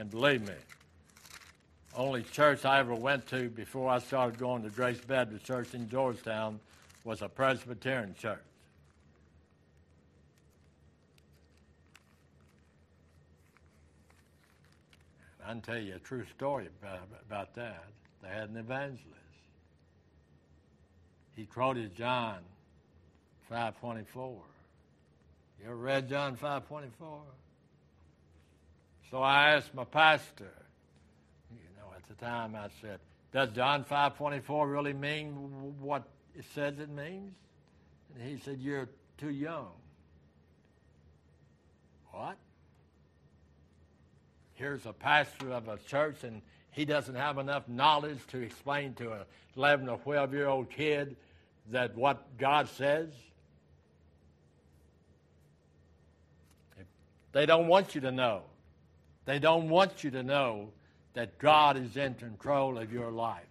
And 0.02 0.10
believe 0.10 0.42
me, 0.42 0.56
only 1.96 2.24
church 2.24 2.66
I 2.66 2.80
ever 2.80 2.96
went 2.96 3.28
to 3.28 3.50
before 3.50 3.88
I 3.92 4.00
started 4.00 4.40
going 4.40 4.64
to 4.64 4.70
Grace 4.70 5.00
Baptist 5.00 5.46
Church 5.46 5.76
in 5.76 5.88
Georgetown 5.88 6.60
was 7.04 7.22
a 7.22 7.30
Presbyterian 7.30 8.16
church. 8.16 8.40
I 15.46 15.52
can 15.52 15.62
tell 15.62 15.78
you 15.78 15.96
a 15.98 16.00
true 16.00 16.26
story 16.36 16.68
about, 16.82 17.00
about 17.30 17.54
that. 17.56 17.84
They 18.24 18.30
had 18.30 18.50
an 18.50 18.58
evangelist. 18.58 19.06
He 21.36 21.46
quoted 21.46 21.96
John 21.96 22.40
524. 23.50 24.34
You 25.64 25.70
ever 25.70 25.78
read 25.78 26.10
John 26.10 26.36
5.24? 26.36 26.92
So 29.10 29.20
I 29.20 29.52
asked 29.52 29.74
my 29.74 29.86
pastor, 29.86 30.52
you 31.54 31.70
know, 31.78 31.86
at 31.96 32.04
the 32.06 32.16
time 32.16 32.54
I 32.54 32.68
said, 32.82 33.00
does 33.32 33.48
John 33.52 33.86
5.24 33.86 34.70
really 34.70 34.92
mean 34.92 35.28
what 35.80 36.04
it 36.36 36.44
says 36.54 36.80
it 36.80 36.90
means? 36.90 37.34
And 38.14 38.28
he 38.28 38.38
said, 38.40 38.60
you're 38.60 38.90
too 39.18 39.30
young. 39.30 39.70
What? 42.12 42.36
Here's 44.56 44.86
a 44.86 44.92
pastor 44.92 45.52
of 45.52 45.70
a 45.70 45.78
church 45.88 46.26
and 46.26 46.42
he 46.72 46.84
doesn't 46.84 47.16
have 47.16 47.38
enough 47.38 47.70
knowledge 47.70 48.20
to 48.32 48.42
explain 48.42 48.96
to 48.96 49.14
an 49.14 49.20
11 49.56 49.88
or 49.88 49.98
12 50.00 50.34
year 50.34 50.48
old 50.48 50.70
kid 50.70 51.16
that 51.72 51.96
what 51.96 52.38
God 52.38 52.68
says? 52.68 53.12
They 57.34 57.46
don't 57.48 57.68
want 57.68 57.96
you 57.96 58.02
to 58.02 58.12
know. 58.12 58.44
They 59.26 59.40
don't 59.40 59.68
want 59.70 60.04
you 60.04 60.12
to 60.12 60.24
know 60.24 60.70
that 61.16 61.38
God 61.40 61.78
is 61.78 61.98
in 61.98 62.14
control 62.14 62.78
of 62.78 62.94
your 62.94 63.12
life. 63.12 63.44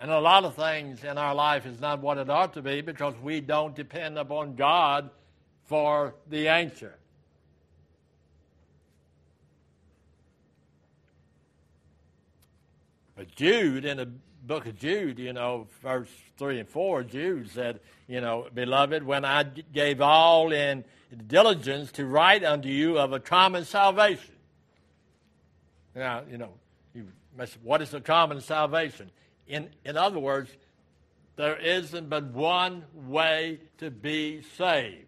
And 0.00 0.10
a 0.10 0.20
lot 0.20 0.44
of 0.44 0.54
things 0.54 1.02
in 1.02 1.18
our 1.18 1.34
life 1.34 1.66
is 1.66 1.80
not 1.80 2.00
what 2.00 2.18
it 2.18 2.30
ought 2.30 2.54
to 2.54 2.62
be 2.62 2.80
because 2.80 3.14
we 3.22 3.40
don't 3.40 3.74
depend 3.74 4.16
upon 4.16 4.54
God 4.54 5.10
for 5.64 6.14
the 6.30 6.48
answer. 6.48 6.97
But 13.18 13.34
Jude, 13.34 13.84
in 13.84 13.96
the 13.96 14.06
book 14.46 14.66
of 14.66 14.78
Jude, 14.78 15.18
you 15.18 15.32
know, 15.32 15.66
verse 15.82 16.06
3 16.36 16.60
and 16.60 16.68
4, 16.68 17.02
Jude 17.02 17.50
said, 17.50 17.80
you 18.06 18.20
know, 18.20 18.46
Beloved, 18.54 19.02
when 19.02 19.24
I 19.24 19.42
gave 19.42 20.00
all 20.00 20.52
in 20.52 20.84
diligence 21.26 21.90
to 21.92 22.06
write 22.06 22.44
unto 22.44 22.68
you 22.68 22.96
of 22.96 23.12
a 23.12 23.18
common 23.18 23.64
salvation. 23.64 24.36
Now, 25.96 26.22
you 26.30 26.38
know, 26.38 26.50
you 26.94 27.08
must, 27.36 27.58
what 27.64 27.82
is 27.82 27.92
a 27.92 28.00
common 28.00 28.40
salvation? 28.40 29.10
In, 29.48 29.68
in 29.84 29.96
other 29.96 30.20
words, 30.20 30.48
there 31.34 31.56
isn't 31.56 32.08
but 32.08 32.26
one 32.26 32.84
way 32.94 33.58
to 33.78 33.90
be 33.90 34.42
saved. 34.56 35.06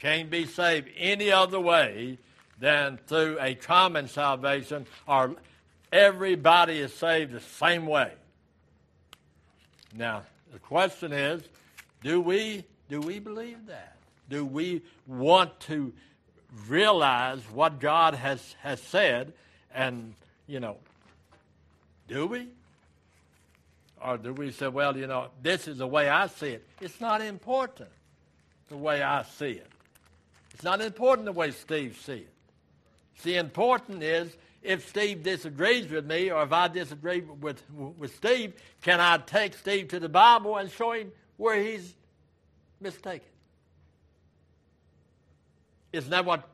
Can't 0.00 0.28
be 0.28 0.44
saved 0.44 0.90
any 0.98 1.32
other 1.32 1.58
way 1.60 2.18
than 2.62 2.96
through 3.08 3.38
a 3.40 3.56
common 3.56 4.06
salvation, 4.06 4.86
or 5.08 5.34
everybody 5.92 6.78
is 6.78 6.94
saved 6.94 7.32
the 7.32 7.40
same 7.40 7.86
way. 7.88 8.12
Now, 9.92 10.22
the 10.52 10.60
question 10.60 11.12
is, 11.12 11.42
do 12.04 12.20
we 12.20 12.62
do 12.88 13.00
we 13.00 13.18
believe 13.18 13.66
that? 13.66 13.96
Do 14.30 14.46
we 14.46 14.82
want 15.08 15.58
to 15.62 15.92
realize 16.68 17.40
what 17.52 17.80
God 17.80 18.14
has, 18.14 18.54
has 18.60 18.80
said 18.80 19.32
and, 19.74 20.14
you 20.46 20.60
know, 20.60 20.76
do 22.06 22.28
we? 22.28 22.46
Or 24.04 24.18
do 24.18 24.34
we 24.34 24.52
say, 24.52 24.68
well, 24.68 24.96
you 24.96 25.08
know, 25.08 25.30
this 25.42 25.66
is 25.66 25.78
the 25.78 25.86
way 25.88 26.08
I 26.08 26.28
see 26.28 26.50
it? 26.50 26.68
It's 26.80 27.00
not 27.00 27.22
important 27.22 27.88
the 28.68 28.76
way 28.76 29.02
I 29.02 29.24
see 29.24 29.50
it. 29.50 29.70
It's 30.54 30.62
not 30.62 30.80
important 30.80 31.26
the 31.26 31.32
way 31.32 31.50
Steve 31.50 31.98
sees 32.00 32.20
it. 32.20 32.31
See, 33.16 33.36
important 33.36 34.02
is 34.02 34.36
if 34.62 34.88
Steve 34.88 35.22
disagrees 35.22 35.90
with 35.90 36.06
me 36.06 36.30
or 36.30 36.42
if 36.42 36.52
I 36.52 36.68
disagree 36.68 37.20
with, 37.20 37.62
with 37.70 38.14
Steve, 38.16 38.54
can 38.82 39.00
I 39.00 39.18
take 39.18 39.54
Steve 39.54 39.88
to 39.88 40.00
the 40.00 40.08
Bible 40.08 40.56
and 40.56 40.70
show 40.70 40.92
him 40.92 41.12
where 41.36 41.60
he's 41.60 41.94
mistaken? 42.80 43.28
Isn't 45.92 46.10
that 46.10 46.24
what 46.24 46.48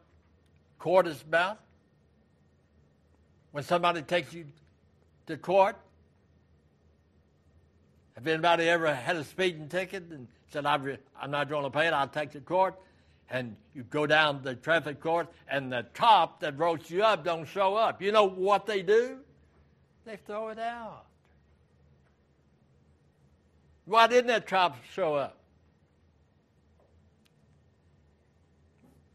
court 0.78 1.06
is 1.06 1.20
about? 1.22 1.58
When 3.52 3.62
somebody 3.64 4.02
takes 4.02 4.32
you 4.32 4.46
to 5.26 5.36
court? 5.36 5.76
Have 8.14 8.26
anybody 8.26 8.68
ever 8.68 8.92
had 8.92 9.14
a 9.16 9.22
speeding 9.22 9.68
ticket 9.68 10.04
and 10.10 10.26
said, 10.50 10.66
I'm, 10.66 10.96
I'm 11.20 11.30
not 11.30 11.48
going 11.48 11.62
to 11.64 11.70
pay 11.70 11.86
it, 11.86 11.92
I'll 11.92 12.08
take 12.08 12.30
it 12.30 12.40
to 12.40 12.40
court? 12.40 12.74
and 13.30 13.56
you 13.74 13.82
go 13.84 14.06
down 14.06 14.40
the 14.42 14.54
traffic 14.54 15.00
court, 15.00 15.28
and 15.50 15.70
the 15.72 15.86
cop 15.94 16.40
that 16.40 16.58
wrote 16.58 16.88
you 16.90 17.02
up 17.02 17.24
don't 17.24 17.44
show 17.46 17.74
up. 17.76 18.00
You 18.00 18.12
know 18.12 18.24
what 18.24 18.66
they 18.66 18.82
do? 18.82 19.18
They 20.04 20.16
throw 20.16 20.48
it 20.48 20.58
out. 20.58 21.04
Why 23.84 24.06
didn't 24.06 24.28
that 24.28 24.46
cop 24.46 24.76
show 24.92 25.14
up? 25.14 25.36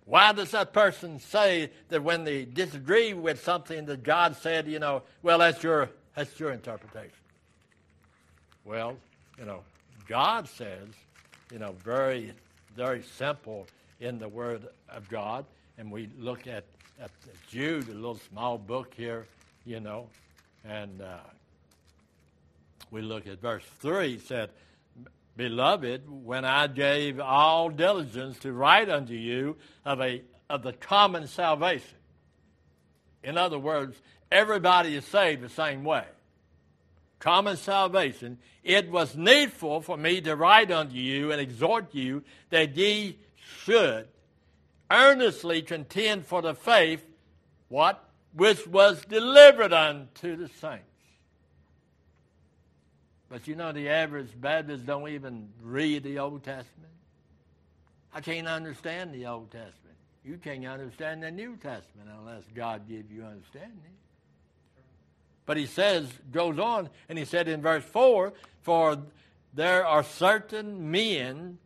Why 0.05 0.31
does 0.33 0.51
that 0.51 0.73
person 0.73 1.19
say 1.19 1.71
that 1.89 2.03
when 2.03 2.23
they 2.23 2.45
disagree 2.45 3.13
with 3.13 3.41
something 3.43 3.85
that 3.85 4.03
God 4.03 4.35
said, 4.35 4.67
you 4.67 4.77
know, 4.77 5.01
well, 5.23 5.39
that's 5.39 5.63
your, 5.63 5.89
that's 6.15 6.39
your 6.39 6.51
interpretation? 6.51 7.11
Well, 8.65 8.97
you 9.39 9.45
know, 9.45 9.61
God 10.07 10.47
says, 10.47 10.89
you 11.51 11.57
know, 11.59 11.73
very, 11.83 12.33
very 12.75 13.01
simple 13.01 13.65
in 13.99 14.19
the 14.19 14.27
Word 14.27 14.67
of 14.89 15.09
God, 15.09 15.45
and 15.77 15.91
we 15.91 16.09
look 16.17 16.47
at, 16.47 16.65
at 17.01 17.11
Jude, 17.49 17.87
a 17.89 17.93
little 17.93 18.19
small 18.31 18.57
book 18.57 18.93
here, 18.95 19.25
you 19.65 19.79
know, 19.79 20.07
and 20.65 21.01
uh, 21.01 21.17
we 22.91 23.01
look 23.01 23.27
at 23.27 23.41
verse 23.41 23.63
3 23.79 24.19
said, 24.19 24.49
Beloved, 25.35 26.03
when 26.07 26.45
I 26.45 26.67
gave 26.67 27.19
all 27.19 27.69
diligence 27.69 28.37
to 28.39 28.53
write 28.53 28.89
unto 28.89 29.13
you 29.13 29.57
of, 29.83 29.99
a, 29.99 30.21
of 30.47 30.61
the 30.61 30.73
common 30.73 31.25
salvation. 31.25 31.97
In 33.23 33.35
other 33.35 33.57
words, 33.57 33.97
everybody 34.31 34.95
is 34.95 35.05
saved 35.05 35.41
the 35.41 35.49
same 35.49 35.83
way. 35.83 36.03
Common 37.17 37.57
salvation. 37.57 38.37
It 38.63 38.91
was 38.91 39.15
needful 39.17 39.81
for 39.81 39.97
me 39.97 40.21
to 40.21 40.35
write 40.35 40.69
unto 40.69 40.95
you 40.97 41.31
and 41.31 41.41
exhort 41.41 41.95
you 41.95 42.21
that 42.51 42.77
ye 42.77 43.17
should 43.63 44.07
earnestly 44.91 45.61
contend 45.61 46.25
for 46.25 46.41
the 46.41 46.53
faith, 46.53 47.03
what? 47.69 48.07
Which 48.33 48.67
was 48.67 49.03
delivered 49.05 49.73
unto 49.73 50.35
the 50.35 50.47
saints. 50.49 50.85
But 53.29 53.47
you 53.47 53.55
know, 53.55 53.71
the 53.71 53.89
average 53.89 54.29
Baptist 54.39 54.85
don't 54.85 55.07
even 55.09 55.49
read 55.61 56.03
the 56.03 56.19
Old 56.19 56.43
Testament. 56.43 56.91
I 58.13 58.21
can't 58.21 58.47
understand 58.47 59.11
the 59.13 59.25
Old 59.25 59.49
Testament. 59.51 59.77
You 60.23 60.37
can't 60.37 60.65
understand 60.67 61.23
the 61.23 61.31
New 61.31 61.55
Testament 61.57 62.09
unless 62.19 62.43
God 62.53 62.87
give 62.87 63.11
you 63.11 63.23
understanding. 63.23 63.77
But 65.45 65.57
he 65.57 65.65
says, 65.65 66.07
goes 66.31 66.57
on, 66.59 66.89
and 67.09 67.17
he 67.17 67.25
said 67.25 67.47
in 67.47 67.61
verse 67.61 67.83
4 67.83 68.31
For 68.61 68.99
there 69.53 69.85
are 69.85 70.03
certain 70.03 70.91
men 70.91 71.57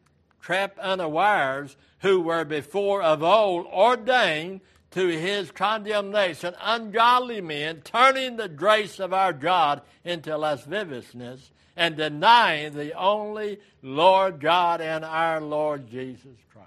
trapped 0.47 0.79
unawares, 0.79 1.75
who 1.99 2.21
were 2.21 2.45
before 2.45 3.01
of 3.03 3.21
old 3.21 3.65
ordained 3.65 4.61
to 4.91 5.07
his 5.09 5.51
condemnation, 5.51 6.55
ungodly 6.61 7.41
men, 7.41 7.81
turning 7.81 8.37
the 8.37 8.47
grace 8.47 8.97
of 8.97 9.11
our 9.11 9.33
God 9.33 9.81
into 10.05 10.37
lasciviousness 10.37 11.51
and 11.75 11.97
denying 11.97 12.71
the 12.75 12.93
only 12.93 13.59
Lord 13.81 14.39
God 14.39 14.79
and 14.79 15.03
our 15.03 15.41
Lord 15.41 15.85
Jesus 15.91 16.37
Christ. 16.53 16.63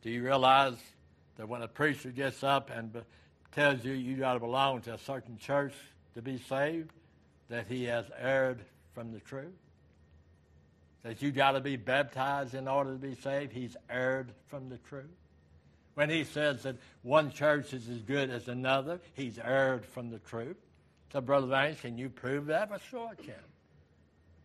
Do 0.00 0.08
you 0.08 0.22
realize 0.24 0.76
that 1.36 1.46
when 1.46 1.60
a 1.60 1.68
preacher 1.68 2.08
gets 2.10 2.42
up 2.42 2.70
and 2.70 2.90
tells 3.52 3.84
you 3.84 3.92
you 3.92 4.16
got 4.16 4.32
to 4.32 4.40
belong 4.40 4.80
to 4.82 4.94
a 4.94 4.98
certain 4.98 5.36
church 5.36 5.74
to 6.14 6.22
be 6.22 6.38
saved, 6.48 6.88
that 7.50 7.66
he 7.68 7.84
has 7.84 8.06
erred 8.18 8.60
from 8.94 9.12
the 9.12 9.20
truth? 9.20 9.52
that 11.04 11.20
you 11.20 11.30
got 11.30 11.52
to 11.52 11.60
be 11.60 11.76
baptized 11.76 12.54
in 12.54 12.66
order 12.66 12.92
to 12.94 12.98
be 12.98 13.14
saved, 13.14 13.52
he's 13.52 13.76
erred 13.90 14.32
from 14.48 14.68
the 14.70 14.78
truth. 14.78 15.04
When 15.94 16.10
he 16.10 16.24
says 16.24 16.62
that 16.64 16.76
one 17.02 17.30
church 17.30 17.72
is 17.74 17.88
as 17.88 17.98
good 17.98 18.30
as 18.30 18.48
another, 18.48 19.00
he's 19.12 19.38
erred 19.38 19.84
from 19.84 20.10
the 20.10 20.18
truth. 20.20 20.56
So, 21.12 21.20
Brother 21.20 21.46
Vance, 21.46 21.80
can 21.82 21.96
you 21.98 22.08
prove 22.08 22.46
that? 22.46 22.70
Well, 22.70 22.80
sure 22.90 23.10
I 23.10 23.14
can. 23.14 23.34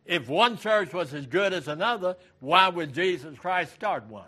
If 0.05 0.27
one 0.27 0.57
church 0.57 0.93
was 0.93 1.13
as 1.13 1.25
good 1.25 1.53
as 1.53 1.67
another, 1.67 2.17
why 2.41 2.67
would 2.67 2.93
Jesus 2.93 3.37
Christ 3.37 3.73
start 3.73 4.05
one? 4.07 4.23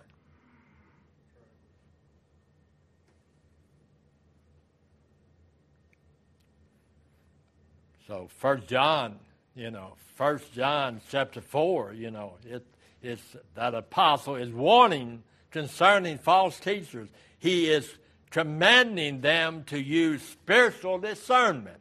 So, 8.08 8.30
First 8.38 8.67
John 8.67 9.17
you 9.55 9.69
know, 9.69 9.95
First 10.15 10.53
John 10.53 11.01
chapter 11.09 11.41
four. 11.41 11.93
You 11.93 12.11
know, 12.11 12.33
it, 12.45 12.65
it's 13.01 13.35
that 13.55 13.75
apostle 13.75 14.35
is 14.35 14.51
warning 14.53 15.23
concerning 15.51 16.17
false 16.17 16.59
teachers. 16.59 17.09
He 17.39 17.69
is 17.69 17.91
commanding 18.29 19.19
them 19.21 19.65
to 19.65 19.79
use 19.81 20.21
spiritual 20.21 20.99
discernment. 20.99 21.77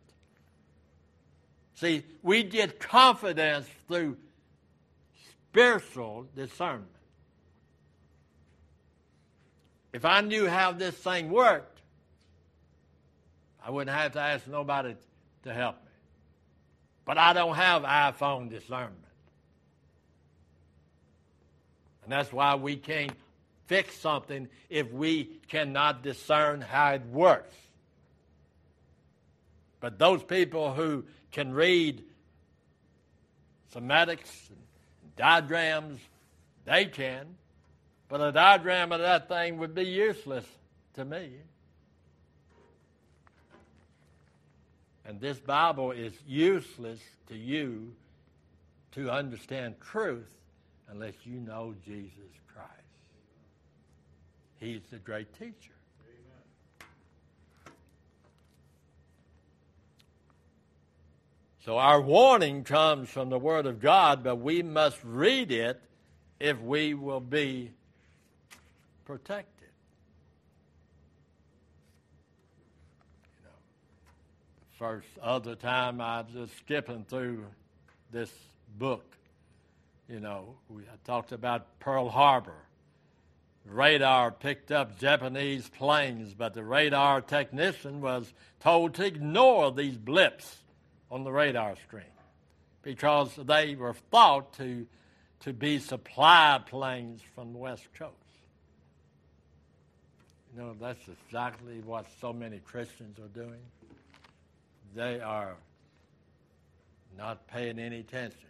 See, 1.74 2.02
we 2.22 2.42
get 2.42 2.80
confidence 2.80 3.66
through 3.86 4.16
spiritual 5.50 6.26
discernment. 6.34 6.86
If 9.92 10.04
I 10.04 10.20
knew 10.22 10.48
how 10.48 10.72
this 10.72 10.94
thing 10.96 11.30
worked, 11.30 11.80
I 13.64 13.70
wouldn't 13.70 13.96
have 13.96 14.12
to 14.12 14.20
ask 14.20 14.46
nobody 14.48 14.94
to 15.44 15.54
help 15.54 15.76
me. 15.84 15.89
But 17.10 17.18
I 17.18 17.32
don't 17.32 17.56
have 17.56 17.82
iPhone 17.82 18.48
discernment. 18.50 18.94
And 22.04 22.12
that's 22.12 22.32
why 22.32 22.54
we 22.54 22.76
can't 22.76 23.10
fix 23.66 23.96
something 23.96 24.46
if 24.68 24.92
we 24.92 25.24
cannot 25.48 26.04
discern 26.04 26.60
how 26.60 26.92
it 26.92 27.04
works. 27.06 27.56
But 29.80 29.98
those 29.98 30.22
people 30.22 30.72
who 30.72 31.04
can 31.32 31.52
read 31.52 32.04
schematics 33.74 34.48
and 34.48 34.58
diagrams, 35.16 35.98
they 36.64 36.84
can. 36.84 37.26
But 38.08 38.20
a 38.20 38.30
diagram 38.30 38.92
of 38.92 39.00
that 39.00 39.26
thing 39.26 39.58
would 39.58 39.74
be 39.74 39.82
useless 39.82 40.44
to 40.94 41.04
me. 41.04 41.30
And 45.10 45.20
this 45.20 45.40
Bible 45.40 45.90
is 45.90 46.12
useless 46.24 47.00
to 47.26 47.34
you 47.36 47.92
to 48.92 49.10
understand 49.10 49.74
truth 49.80 50.30
unless 50.88 51.14
you 51.24 51.40
know 51.40 51.74
Jesus 51.84 52.30
Christ. 52.54 52.70
He's 54.60 54.82
the 54.92 54.98
great 54.98 55.32
teacher. 55.36 55.74
Amen. 56.04 56.84
So, 61.64 61.76
our 61.76 62.00
warning 62.00 62.62
comes 62.62 63.08
from 63.08 63.30
the 63.30 63.38
Word 63.38 63.66
of 63.66 63.80
God, 63.80 64.22
but 64.22 64.36
we 64.36 64.62
must 64.62 64.98
read 65.02 65.50
it 65.50 65.82
if 66.38 66.60
we 66.60 66.94
will 66.94 67.18
be 67.18 67.72
protected. 69.06 69.59
first 74.80 75.06
other 75.22 75.54
time 75.54 76.00
I 76.00 76.22
was 76.22 76.30
just 76.32 76.56
skipping 76.60 77.04
through 77.06 77.44
this 78.10 78.32
book. 78.78 79.04
You 80.08 80.20
know, 80.20 80.56
we, 80.70 80.82
I 80.82 80.96
talked 81.04 81.32
about 81.32 81.78
Pearl 81.80 82.08
Harbor. 82.08 82.56
Radar 83.66 84.30
picked 84.30 84.72
up 84.72 84.98
Japanese 84.98 85.68
planes, 85.68 86.32
but 86.32 86.54
the 86.54 86.64
radar 86.64 87.20
technician 87.20 88.00
was 88.00 88.32
told 88.60 88.94
to 88.94 89.04
ignore 89.04 89.70
these 89.70 89.98
blips 89.98 90.56
on 91.10 91.24
the 91.24 91.30
radar 91.30 91.74
screen 91.86 92.14
because 92.82 93.36
they 93.36 93.74
were 93.74 93.92
thought 94.10 94.54
to, 94.54 94.86
to 95.40 95.52
be 95.52 95.78
supply 95.78 96.58
planes 96.66 97.20
from 97.34 97.52
the 97.52 97.58
West 97.58 97.86
Coast. 97.96 98.14
You 100.56 100.62
know, 100.62 100.74
that's 100.80 101.02
exactly 101.28 101.82
what 101.84 102.06
so 102.18 102.32
many 102.32 102.60
Christians 102.60 103.18
are 103.18 103.38
doing 103.40 103.60
they 104.94 105.20
are 105.20 105.56
not 107.16 107.46
paying 107.48 107.78
any 107.78 108.00
attention 108.00 108.48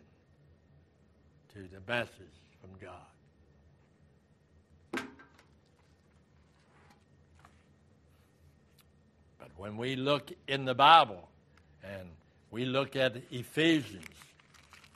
to 1.52 1.60
the 1.72 1.78
message 1.86 2.10
from 2.60 2.70
God. 2.80 2.96
But 9.38 9.50
when 9.56 9.76
we 9.76 9.94
look 9.96 10.32
in 10.48 10.64
the 10.64 10.74
Bible 10.74 11.28
and 11.84 12.08
we 12.50 12.64
look 12.64 12.96
at 12.96 13.16
Ephesians, 13.30 14.04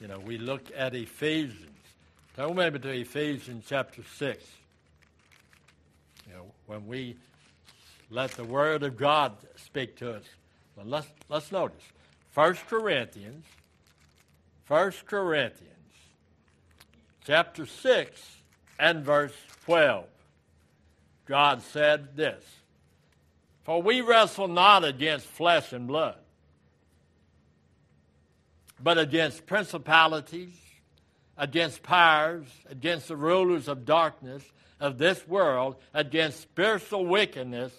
you 0.00 0.08
know, 0.08 0.18
we 0.18 0.38
look 0.38 0.70
at 0.76 0.92
Ephesians. 0.94 1.68
Turn 2.36 2.54
maybe 2.56 2.78
to 2.80 2.88
Ephesians 2.90 3.64
chapter 3.68 4.02
6. 4.18 4.44
You 6.26 6.32
know, 6.34 6.44
when 6.66 6.84
we 6.86 7.16
let 8.10 8.32
the 8.32 8.42
Word 8.44 8.82
of 8.82 8.96
God 8.96 9.36
speak 9.56 9.96
to 9.98 10.14
us, 10.16 10.24
but 10.76 10.86
let's, 10.88 11.06
let's 11.28 11.52
notice 11.52 11.82
1 12.34 12.54
Corinthians, 12.68 13.44
1 14.66 14.92
Corinthians, 15.06 15.70
chapter 17.24 17.64
6 17.66 18.36
and 18.78 19.04
verse 19.04 19.32
12. 19.64 20.04
God 21.26 21.62
said 21.62 22.16
this 22.16 22.42
For 23.62 23.80
we 23.80 24.00
wrestle 24.00 24.48
not 24.48 24.84
against 24.84 25.26
flesh 25.26 25.72
and 25.72 25.86
blood, 25.86 26.16
but 28.82 28.98
against 28.98 29.46
principalities, 29.46 30.56
against 31.38 31.82
powers, 31.84 32.46
against 32.68 33.08
the 33.08 33.16
rulers 33.16 33.68
of 33.68 33.84
darkness 33.84 34.42
of 34.80 34.98
this 34.98 35.26
world, 35.28 35.76
against 35.94 36.40
spiritual 36.40 37.06
wickedness 37.06 37.72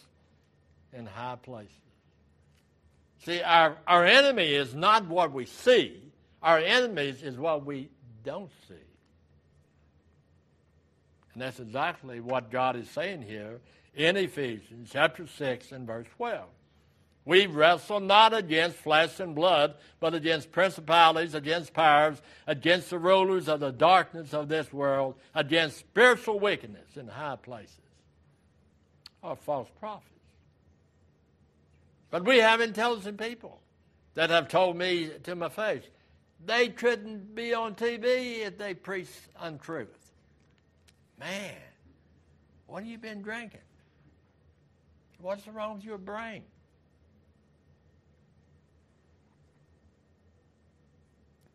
in 0.94 1.06
high 1.06 1.36
places. 1.36 1.72
See, 3.26 3.42
our, 3.42 3.76
our 3.88 4.06
enemy 4.06 4.54
is 4.54 4.76
not 4.76 5.08
what 5.08 5.32
we 5.34 5.46
see, 5.48 6.00
our 6.44 6.60
enemies 6.60 7.24
is 7.24 7.38
what 7.38 7.66
we 7.66 7.90
don't 8.24 8.52
see. 8.68 8.74
And 11.34 11.42
that's 11.42 11.60
exactly 11.60 12.20
what 12.20 12.52
God 12.52 12.76
is 12.76 12.88
saying 12.92 13.24
here 13.24 13.62
in 13.96 14.16
Ephesians 14.16 14.92
chapter 14.94 15.26
6 15.26 15.72
and 15.72 15.88
verse 15.88 16.06
12. 16.18 16.44
We 17.26 17.48
wrestle 17.48 18.00
not 18.00 18.36
against 18.36 18.78
flesh 18.78 19.20
and 19.20 19.34
blood, 19.34 19.74
but 20.00 20.14
against 20.14 20.52
principalities, 20.52 21.34
against 21.34 21.74
powers, 21.74 22.22
against 22.46 22.92
the 22.92 23.00
rulers 23.00 23.48
of 23.50 23.60
the 23.60 23.72
darkness 23.72 24.36
of 24.36 24.48
this 24.50 24.72
world, 24.72 25.16
against 25.34 25.78
spiritual 25.80 26.40
wickedness 26.40 26.96
in 26.96 27.08
high 27.08 27.38
places, 27.38 27.80
or 29.24 29.36
false 29.36 29.68
prophets. 29.80 30.12
But 32.16 32.24
we 32.24 32.38
have 32.38 32.62
intelligent 32.62 33.20
people 33.20 33.60
that 34.14 34.30
have 34.30 34.48
told 34.48 34.78
me 34.78 35.10
to 35.24 35.36
my 35.36 35.50
face, 35.50 35.84
they 36.46 36.70
couldn't 36.70 37.36
be 37.36 37.54
on 37.54 37.76
TV 37.76 38.40
if 38.46 38.58
they 38.58 38.74
preached 38.74 39.12
untruth. 39.38 40.14
Man, 41.20 41.52
what 42.68 42.84
have 42.84 42.88
you 42.90 42.98
been 42.98 43.22
drinking? 43.22 43.60
What's 45.20 45.46
wrong 45.50 45.76
with 45.76 45.84
your 45.84 45.98
brain? 45.98 46.44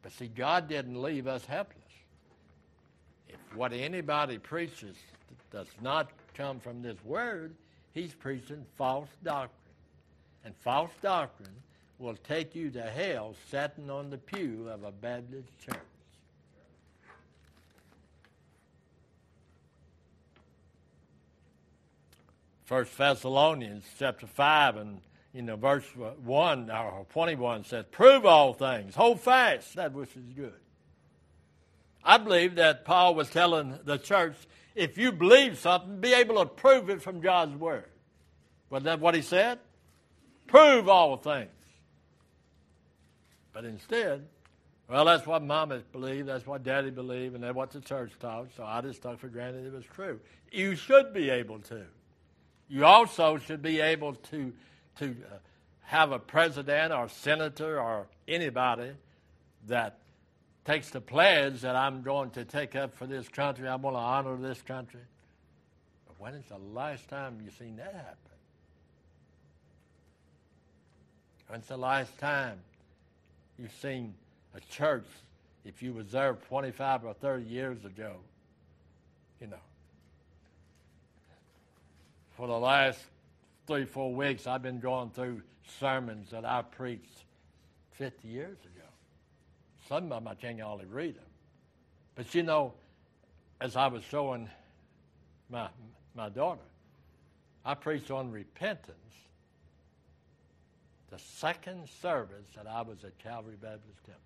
But 0.03 0.13
see, 0.13 0.29
God 0.29 0.69
didn't 0.69 1.01
leave 1.01 1.27
us 1.27 1.43
helpless. 1.47 1.79
If 3.31 3.39
what 3.57 3.73
anybody 3.73 4.37
preaches 4.37 4.97
does 5.51 5.69
not 5.81 6.11
come 6.35 6.61
from 6.61 6.83
this 6.83 7.03
word, 7.03 7.55
he's 7.95 8.13
preaching 8.13 8.67
false 8.77 9.09
doctrine 9.25 9.55
and 10.45 10.55
false 10.57 10.91
doctrine 11.03 11.49
will 11.99 12.17
take 12.17 12.55
you 12.55 12.71
to 12.71 12.83
hell 12.83 13.35
sitting 13.51 13.91
on 13.91 14.11
the 14.11 14.19
pew 14.19 14.69
of 14.71 14.85
a 14.85 14.91
Baptist 14.91 15.49
church. 15.65 15.77
First 22.65 22.97
Thessalonians 22.97 23.85
chapter 23.99 24.27
five 24.29 24.77
and 24.77 25.01
you 25.33 25.43
know 25.43 25.57
verse 25.57 25.85
one 26.23 26.71
or 26.71 27.05
twenty 27.13 27.35
one 27.35 27.65
says, 27.65 27.85
"Prove 27.91 28.25
all 28.25 28.55
things, 28.55 28.95
hold 28.95 29.21
fast 29.21 29.75
that 29.75 29.93
which 29.93 30.15
is 30.17 30.23
good." 30.37 30.53
I 32.05 32.17
believe 32.19 32.55
that 32.55 32.85
Paul 32.85 33.15
was 33.17 33.29
telling 33.29 33.79
the 33.85 33.99
church, 33.99 34.35
if 34.75 34.97
you 34.97 35.13
believe 35.13 35.59
something, 35.59 36.01
be 36.01 36.15
able 36.15 36.37
to 36.39 36.47
prove 36.47 36.89
it 36.89 37.03
from 37.03 37.21
God's 37.21 37.57
word. 37.57 37.85
Wasn't 38.71 38.85
that 38.87 39.01
what 39.01 39.15
he 39.15 39.21
said? 39.21 39.59
prove 40.51 40.89
all 40.89 41.17
things. 41.17 41.51
But 43.53 43.65
instead, 43.65 44.27
well, 44.89 45.05
that's 45.05 45.25
what 45.27 45.43
mama 45.43 45.79
believed, 45.93 46.27
that's 46.29 46.45
what 46.47 46.63
daddy 46.65 46.91
believed, 46.91 47.35
and 47.37 47.45
that's 47.45 47.55
what 47.55 47.71
the 47.71 47.81
church 47.81 48.11
taught, 48.21 48.49
so 48.57 48.65
I 48.65 48.81
just 48.81 49.01
took 49.01 49.19
for 49.21 49.29
granted 49.29 49.67
it 49.67 49.73
was 49.73 49.85
true. 49.85 50.19
You 50.53 50.75
should 50.75 51.15
be 51.15 51.31
able 51.31 51.61
to. 51.61 51.83
You 52.69 52.85
also 52.85 53.37
should 53.39 53.63
be 53.63 53.81
able 53.81 54.15
to, 54.15 54.53
to 54.99 55.07
uh, 55.11 55.37
have 55.83 56.11
a 56.13 56.19
president 56.19 56.93
or 56.93 57.09
senator 57.09 57.81
or 57.81 58.07
anybody 58.29 58.91
that 59.69 59.99
takes 60.65 60.91
the 60.91 61.01
pledge 61.01 61.61
that 61.63 61.75
I'm 61.77 62.03
going 62.03 62.31
to 62.31 62.45
take 62.45 62.75
up 62.77 62.95
for 62.97 63.07
this 63.07 63.29
country, 63.29 63.69
I'm 63.69 63.83
going 63.83 63.95
to 63.95 64.01
honor 64.01 64.37
this 64.37 64.61
country. 64.63 65.01
But 66.07 66.21
when 66.21 66.35
is 66.35 66.45
the 66.47 66.59
last 66.75 67.09
time 67.09 67.39
you've 67.45 67.55
seen 67.55 67.77
that 67.77 67.93
happen? 67.95 68.30
When's 71.51 71.67
the 71.67 71.77
last 71.77 72.17
time 72.19 72.61
you've 73.59 73.75
seen 73.83 74.15
a 74.55 74.61
church, 74.73 75.05
if 75.65 75.83
you 75.83 75.93
was 75.93 76.13
there 76.13 76.35
25 76.35 77.07
or 77.07 77.15
30 77.15 77.43
years 77.45 77.85
ago, 77.85 78.15
you 79.41 79.49
know? 79.49 79.59
For 82.37 82.47
the 82.47 82.57
last 82.57 83.01
three, 83.67 83.85
four 83.85 84.15
weeks, 84.15 84.47
I've 84.47 84.63
been 84.63 84.79
going 84.79 85.11
through 85.11 85.43
sermons 85.81 86.31
that 86.31 86.45
I 86.45 86.63
preached 86.63 87.25
50 87.95 88.29
years 88.29 88.59
ago. 88.61 88.87
Some 89.89 90.05
of 90.05 90.11
them 90.11 90.29
I 90.29 90.37
can't 90.37 90.61
hardly 90.61 90.85
read 90.87 91.17
them. 91.17 91.25
But 92.15 92.33
you 92.33 92.45
know, 92.45 92.75
as 93.61 93.75
I 93.75 93.89
was 93.89 94.05
showing 94.05 94.49
my, 95.51 95.69
my 96.15 96.29
daughter, 96.29 96.63
I 97.65 97.75
preached 97.75 98.13
on 98.13 98.31
repentance 98.31 98.95
the 101.11 101.19
second 101.19 101.89
service 102.01 102.47
that 102.55 102.67
I 102.67 102.83
was 102.83 102.99
at 103.05 103.19
Calvary 103.19 103.57
Baptist 103.61 104.05
Temple. 104.07 104.23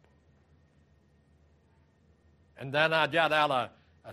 And 2.59 2.73
then 2.73 2.93
I 2.93 3.07
got 3.07 3.33
out 3.33 3.51
a, 3.51 3.71
a, 4.05 4.11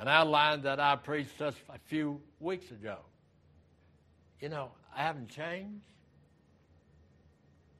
an 0.00 0.06
outline 0.06 0.62
that 0.62 0.78
I 0.78 0.96
preached 0.96 1.38
just 1.38 1.56
a 1.70 1.78
few 1.86 2.20
weeks 2.38 2.70
ago. 2.70 2.98
You 4.40 4.50
know, 4.50 4.70
I 4.94 5.02
haven't 5.02 5.30
changed. 5.30 5.84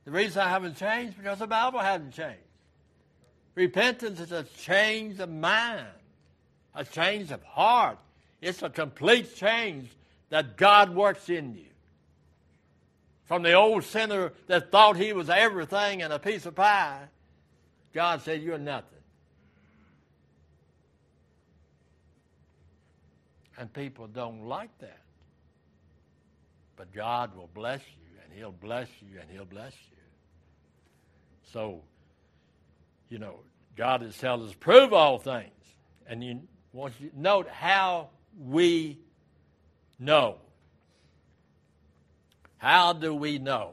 The 0.06 0.10
reason 0.12 0.40
I 0.42 0.48
haven't 0.48 0.76
changed 0.76 1.16
because 1.18 1.38
the 1.38 1.46
Bible 1.46 1.80
hasn't 1.80 2.14
changed. 2.14 2.40
Repentance 3.54 4.18
is 4.20 4.32
a 4.32 4.44
change 4.44 5.18
of 5.20 5.30
mind, 5.30 5.86
a 6.74 6.84
change 6.84 7.30
of 7.30 7.42
heart. 7.42 7.98
It's 8.40 8.62
a 8.62 8.70
complete 8.70 9.34
change 9.36 9.90
that 10.30 10.56
God 10.56 10.90
works 10.94 11.28
in 11.28 11.54
you 11.54 11.64
from 13.26 13.42
the 13.42 13.52
old 13.54 13.84
sinner 13.84 14.32
that 14.46 14.70
thought 14.70 14.96
he 14.96 15.12
was 15.12 15.28
everything 15.28 16.02
and 16.02 16.12
a 16.12 16.18
piece 16.18 16.46
of 16.46 16.54
pie, 16.54 17.02
God 17.92 18.22
said, 18.22 18.40
You're 18.42 18.58
nothing. 18.58 18.88
And 23.58 23.72
people 23.72 24.06
don't 24.06 24.44
like 24.46 24.70
that. 24.78 25.00
But 26.76 26.92
God 26.92 27.34
will 27.36 27.48
bless 27.52 27.80
you, 27.80 28.20
and 28.22 28.32
He'll 28.38 28.52
bless 28.52 28.88
you, 29.00 29.18
and 29.20 29.28
He'll 29.30 29.44
bless 29.46 29.72
you. 29.90 29.96
So, 31.52 31.82
you 33.08 33.18
know, 33.18 33.40
God 33.76 34.02
has 34.02 34.16
told 34.18 34.42
us 34.46 34.54
prove 34.54 34.92
all 34.92 35.18
things. 35.18 35.50
And 36.08 36.22
you 36.22 36.42
want 36.72 36.94
you 37.00 37.10
note 37.16 37.48
how 37.48 38.10
we 38.38 38.98
know. 39.98 40.36
How 42.58 42.92
do 42.94 43.12
we 43.14 43.38
know? 43.38 43.72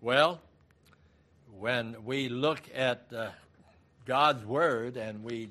Well, 0.00 0.40
when 1.58 2.04
we 2.04 2.28
look 2.28 2.60
at 2.74 3.06
uh, 3.14 3.28
God's 4.06 4.44
Word 4.44 4.96
and 4.96 5.24
we 5.24 5.48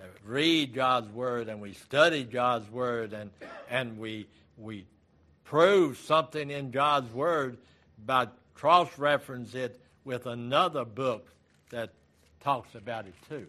uh, 0.00 0.04
read 0.24 0.74
God's 0.74 1.10
Word 1.12 1.48
and 1.48 1.60
we 1.60 1.72
study 1.72 2.24
God's 2.24 2.70
Word 2.70 3.12
and, 3.14 3.30
and 3.70 3.98
we, 3.98 4.26
we 4.58 4.84
prove 5.44 5.96
something 5.98 6.50
in 6.50 6.70
God's 6.70 7.10
Word 7.12 7.56
by 8.04 8.28
cross 8.54 8.90
reference 8.98 9.54
it 9.54 9.80
with 10.04 10.26
another 10.26 10.84
book 10.84 11.26
that 11.70 11.90
talks 12.44 12.74
about 12.74 13.06
it 13.06 13.14
too. 13.30 13.46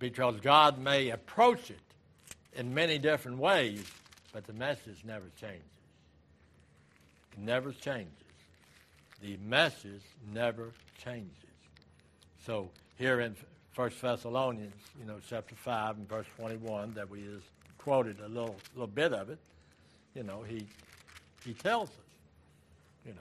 Because 0.00 0.40
God 0.40 0.78
may 0.78 1.10
approach 1.10 1.70
it 1.70 1.78
in 2.54 2.74
many 2.74 2.98
different 2.98 3.38
ways, 3.38 3.84
but 4.32 4.44
the 4.46 4.52
message 4.52 4.98
never 5.04 5.26
changes 5.40 5.62
never 7.36 7.72
changes. 7.72 8.12
The 9.20 9.36
message 9.38 10.02
never 10.32 10.70
changes. 11.02 11.30
So 12.44 12.70
here 12.98 13.20
in 13.20 13.36
First 13.72 14.00
Thessalonians, 14.00 14.74
you 14.98 15.06
know, 15.06 15.16
chapter 15.28 15.54
five 15.54 15.96
and 15.96 16.08
verse 16.08 16.26
twenty-one, 16.36 16.94
that 16.94 17.08
we 17.08 17.20
just 17.22 17.46
quoted 17.78 18.18
a 18.20 18.28
little 18.28 18.56
little 18.74 18.86
bit 18.88 19.12
of 19.12 19.30
it. 19.30 19.38
You 20.14 20.24
know, 20.24 20.42
he 20.46 20.66
he 21.44 21.54
tells 21.54 21.88
us, 21.88 21.94
you 23.06 23.12
know, 23.12 23.20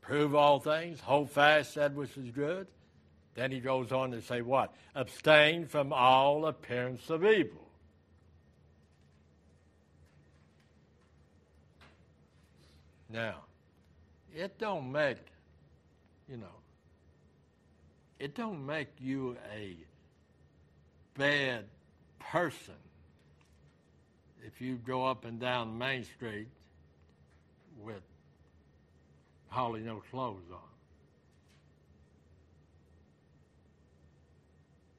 prove 0.00 0.34
all 0.34 0.58
things, 0.60 1.00
hold 1.00 1.30
fast 1.30 1.74
that 1.74 1.92
which 1.94 2.16
is 2.16 2.30
good. 2.30 2.66
Then 3.34 3.52
he 3.52 3.60
goes 3.60 3.92
on 3.92 4.10
to 4.12 4.22
say 4.22 4.42
what? 4.42 4.72
Abstain 4.96 5.66
from 5.66 5.92
all 5.92 6.44
appearance 6.46 7.08
of 7.08 7.24
evil. 7.24 7.67
Now, 13.10 13.36
it 14.36 14.58
don't 14.58 14.92
make, 14.92 15.16
you 16.28 16.36
know, 16.36 16.46
it 18.18 18.34
don't 18.34 18.64
make 18.66 18.88
you 19.00 19.36
a 19.54 19.76
bad 21.16 21.64
person 22.18 22.74
if 24.44 24.60
you 24.60 24.76
go 24.76 25.06
up 25.06 25.24
and 25.24 25.40
down 25.40 25.78
Main 25.78 26.04
Street 26.04 26.48
with 27.82 28.02
hardly 29.48 29.80
no 29.80 30.02
clothes 30.10 30.44
on. 30.52 30.58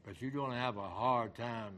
But 0.03 0.19
you're 0.21 0.31
going 0.31 0.51
to 0.51 0.57
have 0.57 0.77
a 0.77 0.87
hard 0.89 1.35
time 1.35 1.73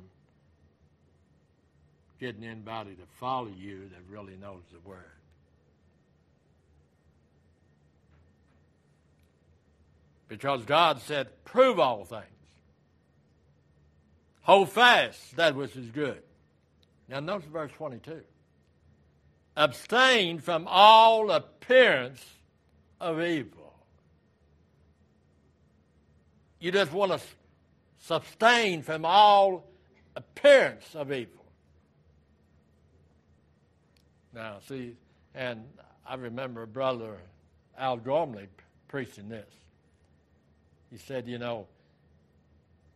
getting 2.22 2.46
anybody 2.46 2.92
to 2.92 3.02
follow 3.20 3.50
you 3.58 3.90
that 3.90 4.00
really 4.10 4.38
knows 4.38 4.62
the 4.72 4.80
word. 4.88 5.02
Because 10.32 10.64
God 10.64 11.02
said, 11.02 11.28
prove 11.44 11.78
all 11.78 12.06
things. 12.06 12.24
Hold 14.44 14.70
fast 14.70 15.36
that 15.36 15.56
which 15.56 15.76
is 15.76 15.88
good. 15.88 16.22
Now 17.10 17.20
notice 17.20 17.50
verse 17.50 17.70
22. 17.74 18.22
Abstain 19.58 20.40
from 20.40 20.68
all 20.70 21.30
appearance 21.32 22.24
of 23.02 23.20
evil. 23.22 23.74
You 26.62 26.72
just 26.72 26.94
want 26.94 27.12
to 27.12 27.22
abstain 28.16 28.84
from 28.84 29.04
all 29.04 29.66
appearance 30.16 30.96
of 30.96 31.12
evil. 31.12 31.44
Now, 34.34 34.60
see, 34.66 34.96
and 35.36 35.66
I 36.08 36.16
remember 36.16 36.66
Brother 36.66 37.18
Al 37.78 37.98
Gormley 37.98 38.48
preaching 38.88 39.28
this. 39.28 39.46
He 40.92 40.98
said, 40.98 41.28
You 41.28 41.40
know, 41.40 41.68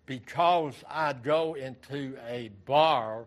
because 0.05 0.75
I 0.87 1.13
go 1.13 1.53
into 1.55 2.17
a 2.27 2.49
bar 2.65 3.25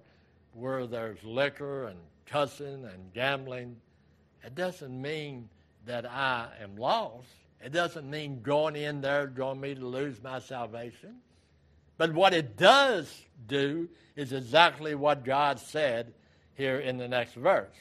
where 0.53 0.87
there's 0.87 1.19
liquor 1.25 1.89
and 1.89 1.99
cussing 2.27 2.85
and 2.85 3.13
gambling, 3.15 3.77
it 4.45 4.55
doesn't 4.55 5.01
mean 5.03 5.49
that 5.87 6.05
I 6.05 6.49
am 6.63 6.77
lost. 6.77 7.27
It 7.65 7.73
doesn't 7.73 8.09
mean 8.09 8.43
going 8.43 8.77
in 8.77 9.01
there 9.01 9.27
drawing 9.27 9.61
me 9.61 9.75
to 9.75 9.85
lose 9.87 10.23
my 10.23 10.39
salvation. 10.39 11.17
But 11.97 12.13
what 12.13 12.35
it 12.35 12.57
does 12.57 13.23
do 13.49 13.89
is 14.15 14.33
exactly 14.33 14.95
what 14.95 15.25
God 15.25 15.59
said 15.59 16.13
here 16.55 16.79
in 16.79 16.99
the 16.99 17.09
next 17.09 17.35
verse. 17.35 17.73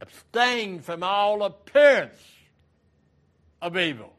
Abstain 0.00 0.80
from 0.80 1.02
all 1.04 1.42
appearance 1.44 2.18
of 3.62 3.76
evil. 3.76 4.12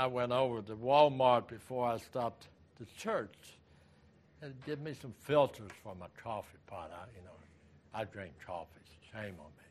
I 0.00 0.06
went 0.06 0.32
over 0.32 0.62
to 0.62 0.76
Walmart 0.76 1.46
before 1.46 1.86
I 1.86 1.98
stopped 1.98 2.46
the 2.78 2.86
church 2.96 3.34
and 4.40 4.54
give 4.64 4.80
me 4.80 4.94
some 4.94 5.12
filters 5.24 5.70
for 5.84 5.94
my 5.94 6.06
coffee 6.22 6.56
pot. 6.66 6.90
I, 6.90 7.04
you 7.18 7.22
know, 7.22 7.34
I 7.92 8.04
drink 8.04 8.32
coffee. 8.46 8.70
Shame 9.12 9.34
on 9.38 9.50
me. 9.58 9.68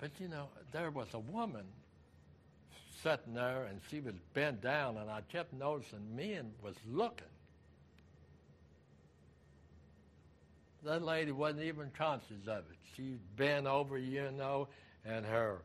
But 0.00 0.10
you 0.18 0.26
know, 0.26 0.46
there 0.72 0.90
was 0.90 1.06
a 1.14 1.20
woman 1.20 1.66
sitting 3.00 3.34
there, 3.34 3.66
and 3.70 3.80
she 3.88 4.00
was 4.00 4.14
bent 4.34 4.60
down, 4.60 4.96
and 4.96 5.08
I 5.08 5.20
kept 5.30 5.52
noticing 5.52 6.16
men 6.16 6.50
was 6.60 6.74
looking. 6.90 7.28
That 10.82 11.04
lady 11.04 11.30
wasn't 11.30 11.62
even 11.62 11.92
conscious 11.96 12.48
of 12.48 12.58
it. 12.58 12.78
She 12.96 13.18
bent 13.36 13.68
over, 13.68 13.96
you 13.98 14.32
know, 14.32 14.66
and 15.04 15.24
her 15.24 15.60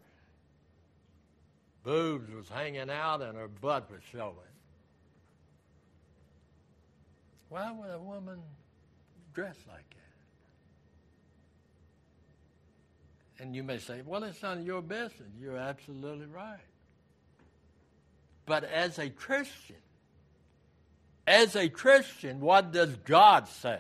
boobs 1.84 2.34
was 2.34 2.50
hanging 2.50 2.90
out 2.90 3.22
and 3.22 3.38
her 3.38 3.48
butt 3.48 3.92
was 3.92 4.00
showing. 4.12 4.34
Why 7.50 7.72
would 7.72 7.92
a 7.92 8.00
woman 8.00 8.40
dress 9.34 9.56
like 9.68 9.86
that? 9.90 9.96
And 13.44 13.56
you 13.56 13.64
may 13.64 13.78
say, 13.78 14.02
well, 14.06 14.24
it's 14.24 14.42
none 14.42 14.60
of 14.60 14.66
your 14.66 14.82
business. 14.82 15.30
You're 15.40 15.58
absolutely 15.58 16.26
right. 16.26 16.58
But 18.46 18.64
as 18.64 18.98
a 19.00 19.10
Christian, 19.10 19.76
as 21.28 21.56
a 21.56 21.70
Christian, 21.70 22.40
what 22.40 22.72
does 22.72 22.96
God 23.06 23.48
say? 23.48 23.80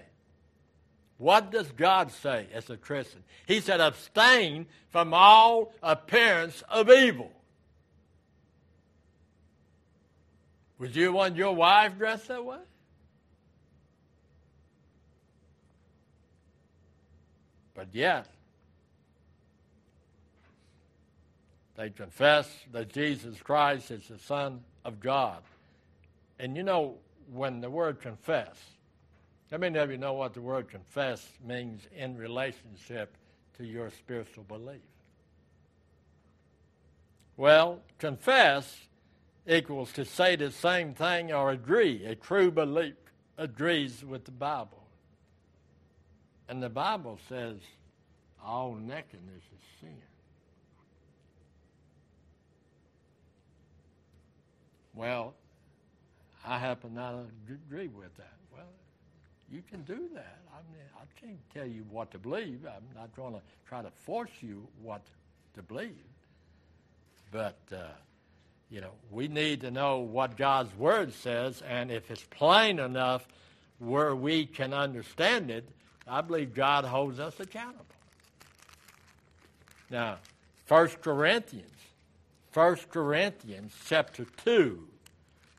What 1.17 1.51
does 1.51 1.69
God 1.71 2.11
say 2.11 2.47
as 2.53 2.69
a 2.69 2.77
Christian? 2.77 3.23
He 3.45 3.59
said, 3.59 3.79
abstain 3.81 4.65
from 4.89 5.13
all 5.13 5.71
appearance 5.81 6.63
of 6.69 6.89
evil. 6.89 7.31
Would 10.83 10.97
you 10.97 11.13
want 11.13 11.37
your 11.37 11.55
wife 11.55 11.97
dressed 11.97 12.27
that 12.27 12.43
way? 12.43 12.57
But 17.73 17.95
yet, 17.95 18.25
they 21.77 21.89
confess 21.89 22.51
that 22.73 22.91
Jesus 22.91 23.39
Christ 23.41 23.91
is 23.91 24.09
the 24.09 24.17
Son 24.19 24.59
of 24.83 24.99
God. 24.99 25.41
And 26.37 26.57
you 26.57 26.63
know, 26.63 26.97
when 27.31 27.61
the 27.61 27.69
word 27.69 28.01
confess, 28.01 28.53
how 29.49 29.59
many 29.59 29.79
of 29.79 29.89
you 29.89 29.97
know 29.97 30.11
what 30.15 30.33
the 30.33 30.41
word 30.41 30.67
confess 30.67 31.25
means 31.47 31.83
in 31.95 32.17
relationship 32.17 33.15
to 33.57 33.63
your 33.63 33.89
spiritual 33.89 34.43
belief? 34.43 34.81
Well, 37.37 37.79
confess 37.99 38.77
equals 39.47 39.91
to 39.93 40.05
say 40.05 40.35
the 40.35 40.51
same 40.51 40.93
thing 40.93 41.31
or 41.33 41.51
agree. 41.51 42.05
A 42.05 42.15
true 42.15 42.51
belief 42.51 42.93
agrees 43.37 44.03
with 44.03 44.25
the 44.25 44.31
Bible. 44.31 44.81
And 46.47 46.61
the 46.61 46.69
Bible 46.69 47.19
says 47.27 47.57
all 48.43 48.75
nakedness 48.75 49.41
is 49.53 49.61
sin. 49.81 49.95
Well, 54.93 55.33
I 56.45 56.59
happen 56.59 56.93
not 56.93 57.11
to 57.47 57.53
agree 57.53 57.87
with 57.87 58.15
that. 58.17 58.33
Well, 58.53 58.67
you 59.49 59.63
can 59.69 59.81
do 59.83 60.03
that. 60.13 60.39
I 60.53 60.61
mean, 60.71 60.85
I 60.97 61.19
can't 61.25 61.39
tell 61.53 61.65
you 61.65 61.83
what 61.89 62.11
to 62.11 62.19
believe. 62.19 62.59
I'm 62.65 62.83
not 62.95 63.15
going 63.15 63.33
to 63.33 63.41
try 63.67 63.81
to 63.81 63.89
force 63.89 64.29
you 64.41 64.67
what 64.81 65.01
to 65.55 65.63
believe. 65.63 65.95
But 67.31 67.57
uh, 67.71 67.77
you 68.69 68.81
know, 68.81 68.91
we 69.11 69.27
need 69.27 69.61
to 69.61 69.71
know 69.71 69.99
what 69.99 70.37
God's 70.37 70.73
Word 70.75 71.13
says, 71.13 71.61
and 71.67 71.91
if 71.91 72.09
it's 72.09 72.23
plain 72.29 72.79
enough 72.79 73.27
where 73.79 74.15
we 74.15 74.45
can 74.45 74.73
understand 74.73 75.51
it, 75.51 75.67
I 76.07 76.21
believe 76.21 76.53
God 76.53 76.85
holds 76.85 77.19
us 77.19 77.39
accountable. 77.39 77.85
Now, 79.89 80.17
1 80.67 80.87
Corinthians, 81.01 81.69
1 82.53 82.75
Corinthians 82.89 83.73
chapter 83.85 84.25
2, 84.43 84.87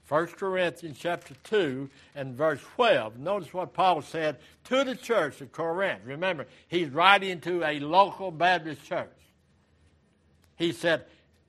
1 0.06 0.26
Corinthians 0.28 0.98
chapter 1.00 1.34
2 1.44 1.88
and 2.14 2.34
verse 2.34 2.60
12. 2.74 3.18
Notice 3.18 3.54
what 3.54 3.72
Paul 3.72 4.02
said 4.02 4.36
to 4.64 4.84
the 4.84 4.94
church 4.94 5.40
of 5.40 5.50
Corinth. 5.52 6.00
Remember, 6.04 6.46
he's 6.68 6.88
writing 6.90 7.40
to 7.40 7.64
a 7.64 7.80
local 7.80 8.30
Baptist 8.30 8.84
church. 8.84 9.08
He 10.56 10.72
said, 10.72 11.04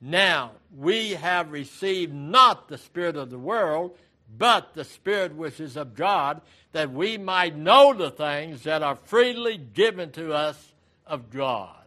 now 0.07 0.51
we 0.77 1.11
have 1.13 1.51
received 1.51 2.13
not 2.13 2.67
the 2.67 2.77
Spirit 2.77 3.15
of 3.15 3.31
the 3.31 3.39
world, 3.39 3.97
but 4.37 4.75
the 4.75 4.83
Spirit 4.83 5.33
which 5.33 5.59
is 5.59 5.75
of 5.77 5.95
God, 5.95 6.41
that 6.73 6.91
we 6.91 7.17
might 7.17 7.55
know 7.55 7.91
the 7.91 8.11
things 8.11 8.61
that 8.63 8.83
are 8.83 8.95
freely 8.97 9.57
given 9.57 10.11
to 10.11 10.31
us 10.31 10.73
of 11.07 11.31
God. 11.31 11.83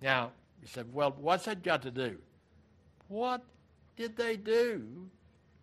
Now, 0.00 0.30
you 0.62 0.66
said, 0.68 0.90
well, 0.94 1.14
what's 1.20 1.44
that 1.44 1.62
got 1.62 1.82
to 1.82 1.90
do? 1.90 2.16
What 3.08 3.42
did 3.98 4.16
they 4.16 4.38
do 4.38 5.10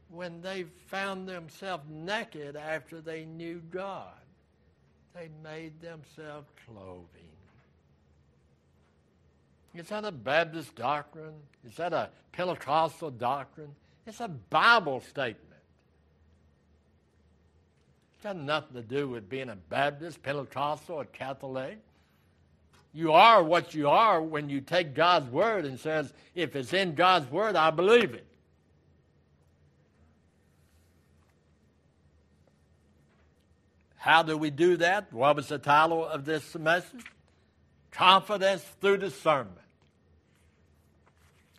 when 0.10 0.42
they 0.44 0.66
found 0.90 1.28
themselves 1.28 1.86
naked 1.90 2.56
after 2.56 3.02
they 3.02 3.26
knew 3.26 3.64
God? 3.72 4.14
They 5.16 5.30
made 5.44 5.82
themselves 5.82 6.48
clothing. 6.68 7.29
Is 9.76 9.88
that 9.90 10.04
a 10.06 10.12
Baptist 10.12 10.76
doctrine? 10.76 11.34
Is 11.68 11.76
that 11.78 11.94
a 11.94 12.10
Pentecostal 12.32 13.12
doctrine? 13.12 13.74
It's 14.08 14.20
a 14.20 14.28
Bible 14.28 15.02
statement. 15.02 15.46
It's 18.16 18.24
got 18.24 18.36
nothing 18.36 18.76
to 18.76 18.82
do 18.82 19.08
with 19.10 19.30
being 19.30 19.50
a 19.50 19.56
Baptist, 19.56 20.22
Pentecostal, 20.24 20.96
or 21.02 21.06
Catholic. 21.06 21.78
You 22.94 23.12
are 23.12 23.44
what 23.44 23.76
you 23.76 23.88
are 23.88 24.22
when 24.22 24.50
you 24.50 24.60
take 24.62 24.96
God's 24.96 25.30
word 25.30 25.66
and 25.66 25.80
says, 25.80 26.12
if 26.34 26.56
it's 26.56 26.74
in 26.74 26.96
God's 26.96 27.30
word, 27.32 27.56
I 27.56 27.70
believe 27.70 28.14
it. 28.16 28.26
How 33.98 34.24
do 34.24 34.36
we 34.36 34.50
do 34.50 34.78
that? 34.78 35.14
What 35.14 35.36
was 35.36 35.50
the 35.50 35.60
title 35.60 36.04
of 36.06 36.26
this 36.26 36.44
semester? 36.44 36.98
Confidence 37.92 38.62
through 38.82 38.98
discernment. 38.98 39.56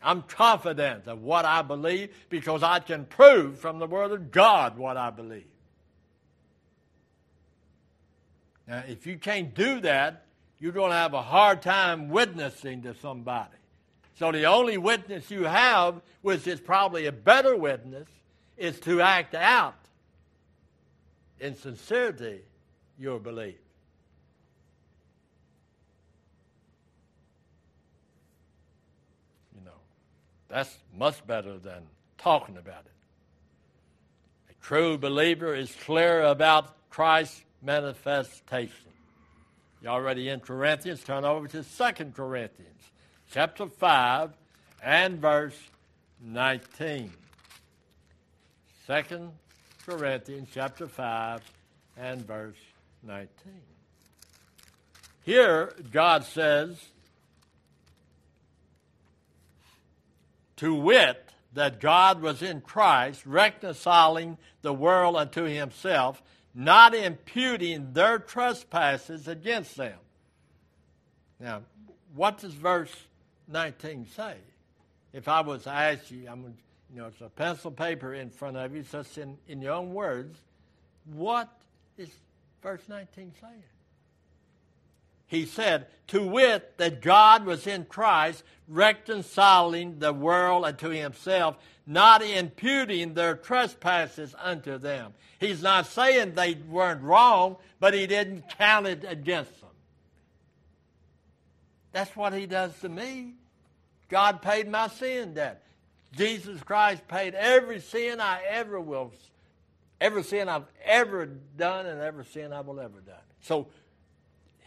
I'm 0.02 0.22
confident 0.22 1.08
of 1.08 1.22
what 1.22 1.44
I 1.44 1.60
believe 1.62 2.10
because 2.30 2.62
I 2.62 2.80
can 2.80 3.04
prove 3.04 3.58
from 3.58 3.78
the 3.78 3.86
Word 3.86 4.12
of 4.12 4.30
God 4.30 4.78
what 4.78 4.96
I 4.96 5.10
believe. 5.10 5.44
Now, 8.66 8.84
if 8.88 9.06
you 9.06 9.16
can't 9.18 9.52
do 9.54 9.80
that, 9.80 10.24
you're 10.60 10.72
going 10.72 10.90
to 10.90 10.96
have 10.96 11.12
a 11.14 11.20
hard 11.22 11.60
time 11.60 12.08
witnessing 12.08 12.82
to 12.82 12.94
somebody. 12.94 13.56
So 14.14 14.30
the 14.32 14.44
only 14.44 14.78
witness 14.78 15.30
you 15.30 15.44
have, 15.44 16.00
which 16.22 16.46
is 16.46 16.60
probably 16.60 17.06
a 17.06 17.12
better 17.12 17.56
witness, 17.56 18.08
is 18.56 18.78
to 18.80 19.00
act 19.00 19.34
out 19.34 19.74
in 21.40 21.56
sincerity 21.56 22.40
your 22.98 23.18
belief. 23.18 23.56
That's 30.50 30.76
much 30.96 31.24
better 31.26 31.58
than 31.58 31.84
talking 32.18 32.56
about 32.56 32.84
it. 32.84 32.92
A 34.52 34.64
true 34.64 34.98
believer 34.98 35.54
is 35.54 35.74
clear 35.84 36.22
about 36.22 36.76
Christ's 36.90 37.42
manifestation. 37.62 38.72
you 39.80 39.88
all 39.88 39.94
already 39.94 40.28
in 40.28 40.40
Corinthians. 40.40 41.04
Turn 41.04 41.24
over 41.24 41.46
to 41.46 41.62
2 41.62 42.04
Corinthians, 42.14 42.80
chapter 43.30 43.66
5, 43.68 44.30
and 44.82 45.20
verse 45.20 45.56
19. 46.20 47.12
2 48.88 49.30
Corinthians, 49.86 50.48
chapter 50.52 50.88
5, 50.88 51.40
and 51.96 52.26
verse 52.26 52.56
19. 53.04 53.28
Here, 55.22 55.74
God 55.92 56.24
says, 56.24 56.76
to 60.60 60.74
wit, 60.74 61.30
that 61.54 61.80
God 61.80 62.20
was 62.20 62.42
in 62.42 62.60
Christ 62.60 63.24
reconciling 63.24 64.36
the 64.60 64.74
world 64.74 65.16
unto 65.16 65.44
himself, 65.44 66.22
not 66.54 66.94
imputing 66.94 67.94
their 67.94 68.18
trespasses 68.18 69.26
against 69.26 69.74
them. 69.76 69.98
Now, 71.40 71.62
what 72.14 72.38
does 72.38 72.52
verse 72.52 72.94
19 73.48 74.06
say? 74.14 74.34
If 75.14 75.28
I 75.28 75.40
was 75.40 75.62
to 75.62 75.70
ask 75.70 76.10
you, 76.10 76.28
I'm, 76.30 76.54
you 76.94 77.00
know, 77.00 77.06
it's 77.06 77.22
a 77.22 77.30
pencil 77.30 77.70
paper 77.70 78.12
in 78.12 78.28
front 78.28 78.58
of 78.58 78.76
you, 78.76 78.84
so 78.84 79.02
in, 79.16 79.38
in 79.48 79.62
your 79.62 79.72
own 79.72 79.94
words. 79.94 80.38
What 81.06 81.48
is 81.96 82.10
verse 82.62 82.82
19 82.86 83.32
saying? 83.40 83.62
he 85.30 85.46
said, 85.46 85.86
to 86.08 86.24
wit, 86.28 86.76
that 86.78 87.00
God 87.00 87.46
was 87.46 87.68
in 87.68 87.84
Christ, 87.84 88.42
reconciling 88.66 90.00
the 90.00 90.12
world 90.12 90.64
unto 90.64 90.88
himself, 90.88 91.56
not 91.86 92.20
imputing 92.20 93.14
their 93.14 93.36
trespasses 93.36 94.34
unto 94.36 94.76
them. 94.76 95.12
He's 95.38 95.62
not 95.62 95.86
saying 95.86 96.34
they 96.34 96.54
weren't 96.54 97.00
wrong, 97.02 97.58
but 97.78 97.94
he 97.94 98.08
didn't 98.08 98.42
count 98.58 98.88
it 98.88 99.04
against 99.06 99.60
them. 99.60 99.70
That's 101.92 102.16
what 102.16 102.32
he 102.34 102.46
does 102.46 102.76
to 102.80 102.88
me. 102.88 103.34
God 104.08 104.42
paid 104.42 104.68
my 104.68 104.88
sin 104.88 105.34
debt. 105.34 105.64
Jesus 106.10 106.60
Christ 106.64 107.06
paid 107.06 107.36
every 107.36 107.78
sin 107.78 108.20
I 108.20 108.42
ever 108.50 108.80
will, 108.80 109.12
every 110.00 110.24
sin 110.24 110.48
I've 110.48 110.64
ever 110.84 111.26
done 111.56 111.86
and 111.86 112.00
every 112.00 112.24
sin 112.24 112.52
I 112.52 112.62
will 112.62 112.80
ever 112.80 112.98
do. 113.00 113.12
So 113.42 113.68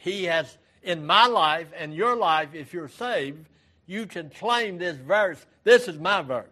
he 0.03 0.25
has, 0.25 0.57
in 0.81 1.05
my 1.05 1.27
life 1.27 1.67
and 1.77 1.93
your 1.95 2.17
life, 2.17 2.49
if 2.53 2.73
you're 2.73 2.89
saved, 2.89 3.47
you 3.85 4.05
can 4.05 4.29
claim 4.31 4.77
this 4.77 4.97
verse. 4.97 5.45
This 5.63 5.87
is 5.87 5.97
my 5.97 6.21
verse. 6.21 6.45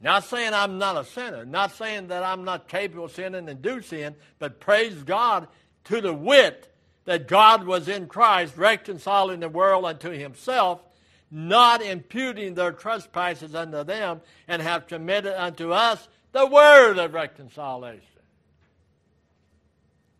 Not 0.00 0.22
saying 0.22 0.54
I'm 0.54 0.78
not 0.78 0.96
a 0.96 1.04
sinner, 1.04 1.44
not 1.44 1.72
saying 1.72 2.06
that 2.08 2.22
I'm 2.22 2.44
not 2.44 2.68
capable 2.68 3.06
of 3.06 3.10
sinning 3.10 3.48
and 3.48 3.60
do 3.60 3.80
sin, 3.82 4.14
but 4.38 4.60
praise 4.60 4.94
God 5.02 5.48
to 5.86 6.00
the 6.00 6.12
wit 6.14 6.72
that 7.06 7.26
God 7.26 7.64
was 7.66 7.88
in 7.88 8.06
Christ 8.06 8.56
reconciling 8.56 9.40
the 9.40 9.48
world 9.48 9.84
unto 9.84 10.10
himself, 10.10 10.80
not 11.28 11.82
imputing 11.82 12.54
their 12.54 12.70
trespasses 12.70 13.56
unto 13.56 13.82
them, 13.82 14.20
and 14.46 14.62
have 14.62 14.86
committed 14.86 15.32
unto 15.34 15.72
us 15.72 16.06
the 16.30 16.46
word 16.46 16.98
of 16.98 17.14
reconciliation. 17.14 18.04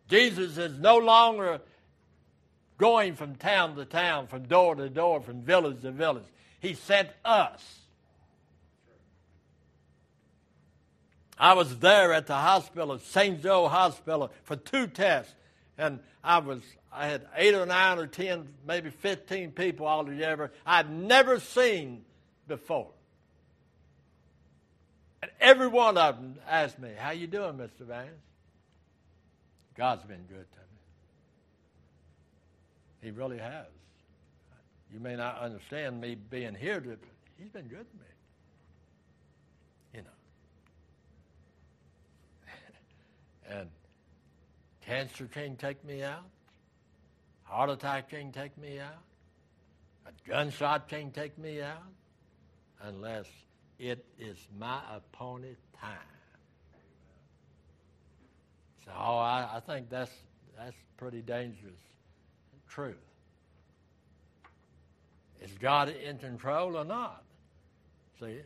Jesus 0.09 0.57
is 0.57 0.77
no 0.79 0.97
longer 0.97 1.61
going 2.77 3.15
from 3.15 3.35
town 3.35 3.75
to 3.75 3.85
town, 3.85 4.27
from 4.27 4.43
door 4.43 4.75
to 4.75 4.89
door, 4.89 5.21
from 5.21 5.43
village 5.43 5.81
to 5.83 5.91
village. 5.91 6.25
He 6.59 6.73
sent 6.73 7.09
us. 7.23 7.63
I 11.37 11.53
was 11.53 11.79
there 11.79 12.11
at 12.11 12.27
the 12.27 12.35
hospital, 12.35 12.97
St. 12.99 13.41
Joe 13.41 13.67
Hospital, 13.69 14.31
for 14.43 14.57
two 14.57 14.87
tests, 14.87 15.33
and 15.77 15.99
I 16.23 16.39
was 16.39 16.61
I 16.91 17.05
had 17.07 17.27
eight 17.35 17.53
or 17.53 17.65
nine 17.67 17.99
or 17.99 18.07
ten, 18.07 18.47
maybe 18.67 18.89
fifteen 18.89 19.51
people 19.51 19.85
altogether 19.87 20.51
I'd 20.65 20.89
never 20.91 21.39
seen 21.39 22.03
before. 22.47 22.89
And 25.21 25.31
every 25.39 25.67
one 25.67 25.97
of 25.97 26.15
them 26.17 26.35
asked 26.45 26.77
me, 26.77 26.89
"How 26.97 27.11
you 27.11 27.27
doing, 27.27 27.53
Mr. 27.53 27.81
Vance?" 27.87 28.11
God's 29.79 30.03
been 30.03 30.25
good 30.27 30.27
to 30.31 30.35
me. 30.59 30.75
He 33.01 33.11
really 33.11 33.37
has. 33.37 33.65
You 34.93 34.99
may 34.99 35.15
not 35.15 35.39
understand 35.39 36.01
me 36.01 36.15
being 36.15 36.53
here, 36.53 36.81
but 36.81 36.99
He's 37.37 37.47
been 37.47 37.67
good 37.69 37.87
to 37.89 37.95
me. 37.95 38.11
You 39.93 40.01
know. 43.47 43.57
and 43.57 43.69
cancer 44.85 45.29
can't 45.33 45.57
take 45.57 45.85
me 45.85 46.03
out. 46.03 46.25
Heart 47.43 47.69
attack 47.69 48.09
can't 48.11 48.33
take 48.33 48.57
me 48.57 48.81
out. 48.81 49.01
A 50.07 50.29
gunshot 50.29 50.89
can't 50.89 51.13
take 51.13 51.37
me 51.37 51.61
out 51.61 51.83
unless 52.81 53.27
it 53.79 54.03
is 54.19 54.45
my 54.57 54.81
appointed 54.93 55.55
time. 55.79 55.95
Oh, 58.97 59.17
I, 59.17 59.47
I 59.55 59.59
think 59.59 59.89
that's, 59.89 60.11
that's 60.57 60.75
pretty 60.97 61.21
dangerous 61.21 61.73
truth. 62.67 62.95
Is 65.41 65.51
God 65.59 65.89
in 65.89 66.17
control 66.17 66.75
or 66.77 66.83
not? 66.85 67.23
See? 68.19 68.39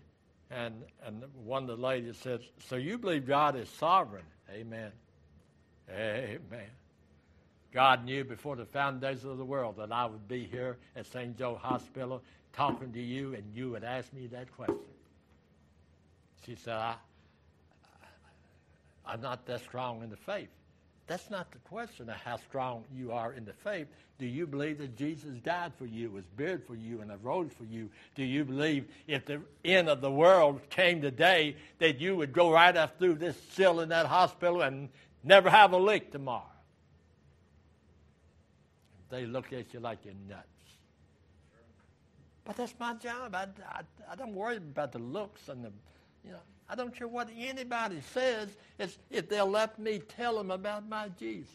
And, 0.51 0.83
and 1.05 1.23
one 1.43 1.63
of 1.63 1.67
the 1.67 1.75
ladies 1.83 2.17
says, 2.17 2.41
So 2.69 2.75
you 2.75 2.97
believe 2.97 3.25
God 3.27 3.55
is 3.55 3.67
sovereign? 3.69 4.25
Amen. 4.51 4.91
Amen. 5.89 6.39
God 7.73 8.05
knew 8.05 8.23
before 8.23 8.55
the 8.55 8.65
foundations 8.65 9.25
of 9.25 9.39
the 9.39 9.45
world 9.45 9.77
that 9.77 9.91
I 9.91 10.05
would 10.05 10.27
be 10.27 10.43
here 10.43 10.77
at 10.95 11.07
St. 11.07 11.35
Joe 11.37 11.55
Hospital 11.55 12.21
talking 12.53 12.91
to 12.93 13.01
you, 13.01 13.33
and 13.33 13.43
you 13.55 13.71
would 13.71 13.83
ask 13.83 14.13
me 14.13 14.27
that 14.27 14.55
question. 14.55 14.77
She 16.45 16.55
said, 16.55 16.75
I, 16.75 16.95
I'm 19.05 19.21
not 19.21 19.45
that 19.47 19.61
strong 19.61 20.01
in 20.03 20.09
the 20.09 20.17
faith. 20.17 20.49
That's 21.05 21.29
not 21.29 21.51
the 21.51 21.57
question 21.59 22.09
of 22.09 22.15
how 22.15 22.37
strong 22.37 22.85
you 22.93 23.11
are 23.11 23.33
in 23.33 23.43
the 23.43 23.51
faith. 23.51 23.87
Do 24.19 24.25
you 24.25 24.47
believe 24.47 24.77
that 24.77 24.95
Jesus 24.95 25.35
died 25.43 25.73
for 25.77 25.85
you, 25.85 26.09
was 26.11 26.23
buried 26.25 26.63
for 26.65 26.75
you, 26.75 27.01
and 27.01 27.11
arose 27.11 27.51
for 27.57 27.65
you? 27.65 27.89
Do 28.15 28.23
you 28.23 28.45
believe 28.45 28.85
if 29.05 29.25
the 29.25 29.41
end 29.65 29.89
of 29.89 29.99
the 29.99 30.11
world 30.11 30.61
came 30.69 31.01
today 31.01 31.57
that 31.79 31.99
you 31.99 32.15
would 32.15 32.31
go 32.31 32.51
right 32.51 32.75
up 32.77 32.97
through 32.99 33.15
this 33.15 33.35
sill 33.51 33.81
in 33.81 33.89
that 33.89 34.05
hospital 34.05 34.61
and 34.61 34.87
never 35.25 35.49
have 35.49 35.73
a 35.73 35.77
leak 35.77 36.11
tomorrow? 36.13 36.43
They 39.09 39.25
look 39.25 39.51
at 39.51 39.73
you 39.73 39.81
like 39.81 40.05
you're 40.05 40.13
nuts. 40.29 40.47
But 42.45 42.55
that's 42.57 42.73
my 42.79 42.93
job. 42.95 43.35
I, 43.35 43.47
I, 43.69 43.81
I 44.09 44.15
don't 44.15 44.33
worry 44.33 44.57
about 44.57 44.91
the 44.93 44.99
looks 44.99 45.49
and 45.49 45.63
the, 45.65 45.71
you 46.25 46.31
know, 46.31 46.39
I 46.69 46.75
don't 46.75 46.95
care 46.95 47.07
what 47.07 47.29
anybody 47.37 47.99
says, 48.13 48.49
if 48.79 49.29
they'll 49.29 49.49
let 49.49 49.77
me 49.79 49.99
tell 49.99 50.37
them 50.37 50.51
about 50.51 50.87
my 50.87 51.09
Jesus. 51.19 51.49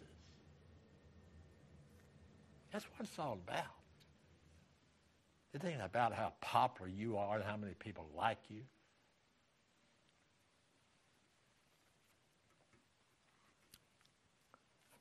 That's 2.72 2.84
what 2.84 3.08
it's 3.08 3.18
all 3.18 3.38
about. 3.44 3.64
It 5.54 5.64
ain't 5.64 5.82
about 5.82 6.12
how 6.12 6.34
popular 6.40 6.90
you 6.94 7.16
are 7.16 7.36
and 7.36 7.44
how 7.44 7.56
many 7.56 7.72
people 7.74 8.06
like 8.16 8.38
you. 8.50 8.60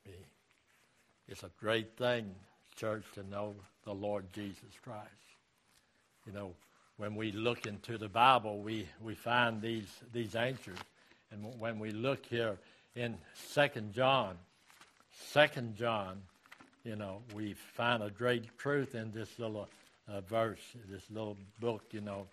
I 0.06 0.08
mean, 0.08 0.16
it's 1.28 1.42
a 1.42 1.50
great 1.60 1.96
thing, 1.98 2.34
church, 2.76 3.04
to 3.14 3.22
know 3.28 3.54
the 3.84 3.92
Lord 3.92 4.32
Jesus 4.32 4.72
Christ. 4.82 5.04
You 6.26 6.32
know, 6.32 6.54
when 6.98 7.14
we 7.14 7.30
look 7.32 7.64
into 7.66 7.96
the 7.96 8.08
Bible, 8.08 8.58
we, 8.58 8.86
we 9.02 9.14
find 9.14 9.62
these, 9.62 9.86
these 10.12 10.34
answers. 10.34 10.78
And 11.30 11.44
when 11.58 11.78
we 11.78 11.90
look 11.90 12.26
here 12.26 12.58
in 12.96 13.16
Second 13.34 13.94
John, 13.94 14.36
Second 15.28 15.76
John, 15.76 16.20
you 16.84 16.96
know, 16.96 17.22
we 17.34 17.54
find 17.54 18.02
a 18.02 18.10
great 18.10 18.58
truth 18.58 18.94
in 18.94 19.12
this 19.12 19.30
little 19.38 19.68
uh, 20.08 20.20
verse, 20.22 20.58
this 20.90 21.04
little 21.10 21.36
book, 21.60 21.82
you 21.92 22.00
know, 22.00 22.26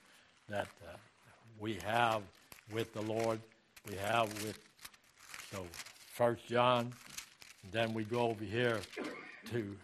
that 0.49 0.67
uh, 0.87 0.95
we 1.59 1.75
have 1.85 2.21
with 2.73 2.91
the 2.93 3.01
Lord, 3.01 3.39
we 3.89 3.95
have 3.97 4.27
with, 4.43 4.57
so 5.51 5.63
First 6.15 6.47
John, 6.47 6.91
then 7.71 7.93
we 7.93 8.03
go 8.03 8.21
over 8.29 8.43
here 8.43 8.79
to 9.51 9.75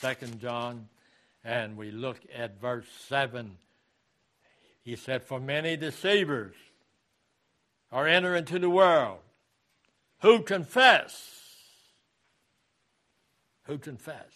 Second 0.00 0.40
John, 0.40 0.86
and 1.44 1.76
we 1.76 1.90
look 1.90 2.18
at 2.34 2.58
verse 2.60 2.86
7 3.08 3.50
he 4.90 4.96
said, 4.96 5.22
For 5.22 5.38
many 5.38 5.76
deceivers 5.76 6.56
are 7.92 8.08
entering 8.08 8.38
into 8.38 8.58
the 8.58 8.68
world 8.68 9.20
who 10.20 10.42
confess, 10.42 11.40
who 13.66 13.78
confess 13.78 14.26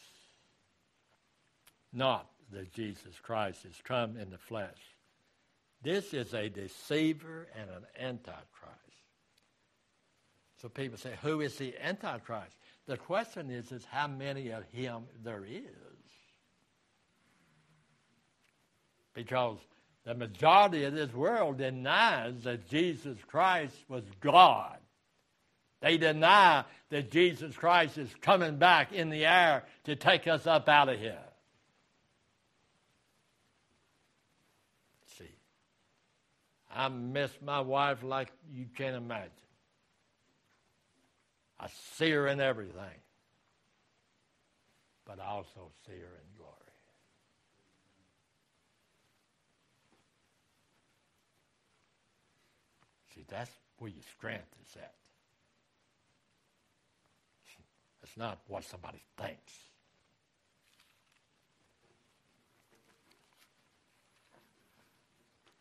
not 1.93 2.31
that 2.53 2.73
Jesus 2.73 3.17
Christ 3.21 3.65
is 3.65 3.75
come 3.83 4.17
in 4.17 4.31
the 4.31 4.39
flesh. 4.39 4.69
This 5.83 6.15
is 6.15 6.33
a 6.35 6.49
deceiver 6.49 7.49
and 7.61 7.69
an 7.71 7.85
antichrist. 7.99 8.79
So 10.63 10.69
people 10.69 10.99
say, 10.99 11.15
who 11.21 11.41
is 11.41 11.57
the 11.59 11.75
antichrist? 11.85 12.57
The 12.87 12.97
question 12.97 13.51
is, 13.51 13.73
is 13.73 13.85
how 13.91 14.07
many 14.07 14.51
of 14.51 14.63
him 14.71 15.03
there 15.25 15.45
is. 15.45 15.63
Because 19.15 19.59
the 20.05 20.15
majority 20.15 20.85
of 20.85 20.93
this 20.95 21.13
world 21.13 21.57
denies 21.59 22.43
that 22.45 22.69
Jesus 22.69 23.17
Christ 23.27 23.75
was 23.89 24.05
God. 24.21 24.77
They 25.81 25.97
deny 25.97 26.65
that 26.91 27.11
Jesus 27.11 27.57
Christ 27.57 27.99
is 27.99 28.09
coming 28.21 28.57
back 28.57 28.93
in 28.93 29.11
the 29.11 29.25
air 29.27 29.65
to 29.85 29.97
take 29.97 30.27
us 30.27 30.47
up 30.47 30.69
out 30.69 30.89
of 30.91 30.99
here. 30.99 31.17
See, 35.19 35.35
I 36.75 36.89
miss 36.89 37.31
my 37.43 37.61
wife 37.61 38.03
like 38.03 38.31
you 38.53 38.67
can't 38.77 38.97
imagine. 38.97 39.29
I 41.59 41.69
see 41.95 42.11
her 42.11 42.27
in 42.29 42.41
everything, 42.41 43.01
but 45.07 45.19
I 45.21 45.27
also 45.27 45.71
see 45.87 45.93
her 45.93 45.97
in 46.29 46.34
That's 53.29 53.51
where 53.79 53.91
your 53.91 54.03
strength 54.17 54.45
is 54.69 54.77
at. 54.77 54.95
It's 58.03 58.17
not 58.17 58.39
what 58.49 58.65
somebody 58.65 59.03
thinks. 59.17 59.53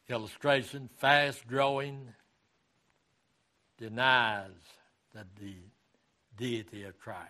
Illustration 0.09 0.89
fast 0.97 1.47
growing 1.47 2.07
denies 3.77 4.49
that 5.15 5.25
the 5.39 5.55
deity 6.37 6.83
of 6.83 6.99
Christ. 6.99 7.23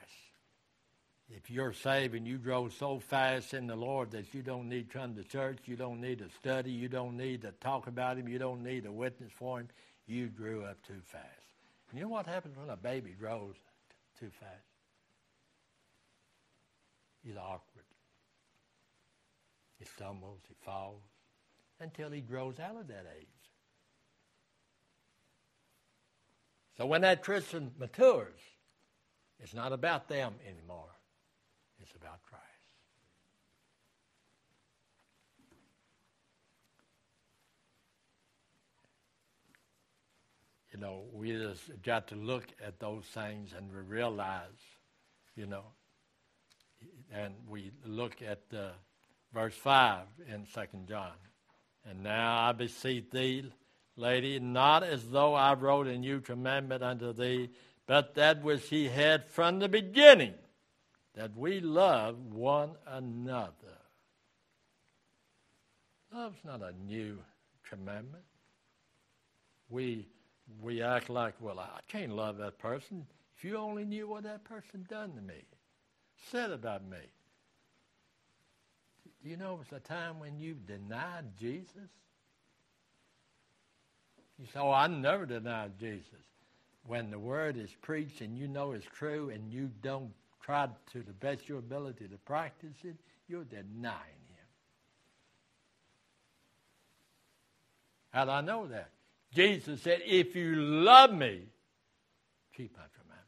If 1.30 1.50
you're 1.50 1.74
saved 1.74 2.16
and 2.16 2.28
you 2.28 2.38
grow 2.38 2.68
so 2.70 3.00
fast 3.00 3.54
in 3.54 3.68
the 3.68 3.76
Lord 3.76 4.12
that 4.12 4.34
you 4.34 4.42
don't 4.42 4.68
need 4.68 4.92
to 4.92 4.98
come 4.98 5.16
to 5.16 5.24
church, 5.24 5.60
you 5.66 5.76
don't 5.76 6.02
need 6.02 6.20
to 6.20 6.30
study, 6.40 6.72
you 6.72 6.90
don't 6.90 7.16
need 7.16 7.44
to 7.44 7.52
talk 7.54 7.88
about 7.88 8.18
Him, 8.18 8.28
you 8.28 8.40
don't 8.40 8.64
need 8.64 8.86
a 8.86 8.92
witness 8.92 9.32
for 9.32 9.60
Him, 9.60 9.68
you 10.08 10.28
grew 10.28 10.66
up 10.66 10.84
too 10.86 11.01
fast. 11.06 11.24
And 11.89 11.99
you 11.99 12.06
know 12.06 12.12
what 12.12 12.26
happens 12.26 12.58
when 12.58 12.70
a 12.70 12.76
baby 12.78 13.12
grows 13.18 13.56
too 14.20 14.30
fast? 14.39 14.62
He's 17.24 17.38
awkward. 17.38 17.84
He 19.80 19.86
stumbles, 19.86 20.39
he 20.47 20.54
falls, 20.66 21.01
until 21.80 22.10
he 22.10 22.22
grows 22.22 22.60
out 22.60 22.78
of 22.78 22.88
that 22.88 23.06
age. 23.18 23.28
So 26.78 26.86
when 26.86 27.01
that 27.01 27.22
Christian 27.22 27.72
matures, 27.80 28.39
it's 29.41 29.54
not 29.54 29.74
about 29.74 30.08
them 30.08 30.34
anymore. 30.47 30.89
It's 31.82 31.93
about 31.95 32.24
Christ. 32.30 32.39
you 40.74 40.80
know, 40.80 41.01
we 41.13 41.32
just 41.32 41.61
got 41.84 42.07
to 42.07 42.15
look 42.15 42.45
at 42.65 42.80
those 42.80 43.03
things 43.05 43.53
and 43.55 43.69
we 43.71 43.80
realize, 43.95 44.47
you 45.36 45.45
know, 45.45 45.63
and 47.11 47.34
we 47.47 47.71
look 47.86 48.21
at 48.26 48.41
uh, 48.55 48.69
verse 49.34 49.53
5 49.55 49.99
in 50.34 50.45
2 50.53 50.61
John. 50.89 51.11
And 51.88 52.01
now 52.01 52.39
I 52.49 52.53
beseech 52.53 53.09
thee, 53.11 53.51
lady, 53.95 54.39
not 54.39 54.84
as 54.84 55.03
though 55.11 55.34
I 55.36 55.53
wrote 55.53 55.86
a 55.88 55.97
new 55.97 56.21
commandment 56.21 56.82
unto 56.82 57.13
thee, 57.13 57.49
but 57.86 58.15
that 58.15 58.41
which 58.43 58.69
he 58.69 58.88
had 58.88 59.28
from 59.28 59.59
the 59.59 59.69
beginning, 59.69 60.34
that 61.15 61.36
we 61.38 61.59
love 61.59 62.34
one 62.34 62.71
another. 62.88 63.51
Love's 66.11 66.43
not 66.45 66.61
a 66.63 66.71
new 66.88 67.19
commandment. 67.69 68.24
We 69.69 70.07
we 70.62 70.82
act 70.82 71.10
like, 71.10 71.34
well, 71.39 71.60
I 71.60 71.80
can't 71.88 72.16
love 72.16 72.38
that 72.38 72.58
person. 72.60 73.06
If 73.38 73.44
you 73.44 73.58
only 73.58 73.86
knew 73.86 74.08
what 74.08 74.24
that 74.24 74.44
person 74.44 74.86
done 74.89 75.14
to 75.14 75.22
me, 75.22 75.44
said 76.32 76.52
about 76.52 76.88
me. 76.89 76.98
Do 79.24 79.30
you 79.30 79.38
know 79.38 79.54
it 79.56 79.70
was 79.72 79.78
a 79.80 79.80
time 79.80 80.20
when 80.20 80.38
you 80.39 80.54
denied 80.54 81.26
Jesus? 81.39 81.74
You 84.39 84.46
say, 84.46 84.60
oh, 84.60 84.72
I 84.72 84.88
never 84.88 85.26
denied 85.26 85.74
Jesus. 85.80 86.04
When 86.86 87.10
the 87.10 87.20
word 87.20 87.56
is 87.58 87.70
preached 87.82 88.20
and 88.22 88.38
you 88.38 88.48
know 88.48 88.72
it's 88.74 88.86
true 88.94 89.30
and 89.30 89.50
you 89.52 89.70
don't 89.82 90.12
try 90.41 90.68
to 90.91 91.00
the 91.02 91.14
best 91.14 91.48
your 91.48 91.60
ability 91.60 92.08
to 92.10 92.18
practice 92.26 92.76
it, 92.84 92.98
you're 93.30 93.46
denying 93.46 93.74
him. 93.76 94.48
How 98.12 98.26
do 98.26 98.32
I 98.32 98.41
know 98.41 98.68
that? 98.68 98.89
Jesus 99.34 99.82
said, 99.82 100.02
If 100.06 100.36
you 100.36 100.56
love 100.56 101.12
me, 101.12 101.42
keep 102.56 102.76
my 102.78 102.84
commandments. 102.94 103.22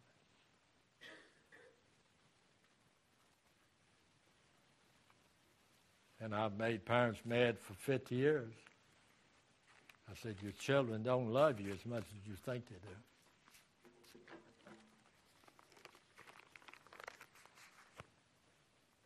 And 6.19 6.35
I've 6.35 6.57
made 6.57 6.85
parents 6.85 7.19
mad 7.25 7.57
for 7.59 7.73
50 7.73 8.15
years. 8.15 8.53
I 10.09 10.13
said, 10.21 10.35
Your 10.41 10.51
children 10.53 11.01
don't 11.03 11.29
love 11.29 11.59
you 11.59 11.71
as 11.71 11.83
much 11.85 12.03
as 12.03 12.27
you 12.29 12.35
think 12.45 12.67
they 12.67 12.75
do. 12.75 14.21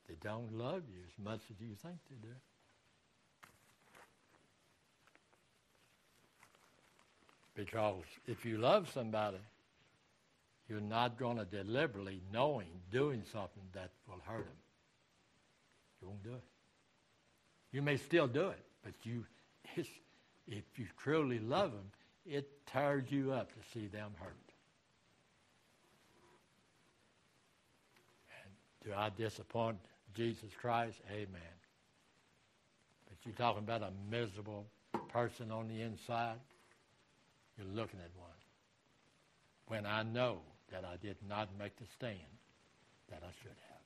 They 0.10 0.16
don't 0.28 0.52
love 0.58 0.82
you 0.92 1.02
as 1.08 1.24
much 1.24 1.40
as 1.50 1.60
you 1.62 1.76
think 1.82 1.96
they 2.10 2.28
do. 2.28 2.34
Because 7.60 8.04
if 8.26 8.46
you 8.46 8.58
love 8.58 8.90
somebody, 8.94 9.36
you're 10.70 10.80
not 10.80 11.20
going 11.20 11.36
to 11.36 11.44
deliberately, 11.44 12.22
knowing, 12.32 12.68
doing 12.90 13.22
something 13.34 13.64
that 13.74 13.90
will 14.08 14.22
hurt 14.26 14.46
them. 14.46 14.56
You 16.02 16.08
won't 16.08 16.24
do 16.24 16.30
it. 16.36 16.44
You 17.74 17.82
may 17.82 17.98
still 17.98 18.28
do 18.28 18.48
it, 18.48 18.64
but 18.82 18.94
you, 19.04 19.26
if 19.76 20.64
you 20.78 20.86
truly 21.04 21.40
love 21.40 21.72
them, 21.74 21.92
it 22.26 22.66
tires 22.66 23.12
you 23.12 23.34
up 23.34 23.50
to 23.50 23.70
see 23.78 23.88
them 23.88 24.12
hurt. 24.22 24.36
And 28.46 28.54
do 28.94 28.98
I 28.98 29.10
disappoint 29.10 29.80
Jesus 30.16 30.52
Christ? 30.62 30.96
Amen. 31.12 31.26
But 33.10 33.18
you're 33.26 33.36
talking 33.36 33.66
about 33.66 33.82
a 33.82 33.90
miserable 34.10 34.66
person 35.12 35.52
on 35.52 35.68
the 35.68 35.82
inside. 35.82 36.38
You're 37.60 37.68
looking 37.76 38.00
at 38.00 38.12
one. 38.16 38.24
When 39.68 39.86
I 39.86 40.04
know 40.04 40.40
that 40.72 40.86
I 40.86 40.96
did 40.96 41.18
not 41.28 41.50
make 41.60 41.76
the 41.78 41.86
stand 41.98 42.32
that 43.10 43.22
I 43.22 43.32
should 43.44 43.52
have. 43.70 43.86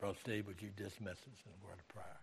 Brother 0.00 0.16
Steve, 0.22 0.46
would 0.46 0.62
you 0.62 0.70
dismiss 0.74 1.18
us 1.18 1.38
in 1.44 1.52
a 1.60 1.66
word 1.66 1.78
of 1.78 1.88
prayer? 1.88 2.16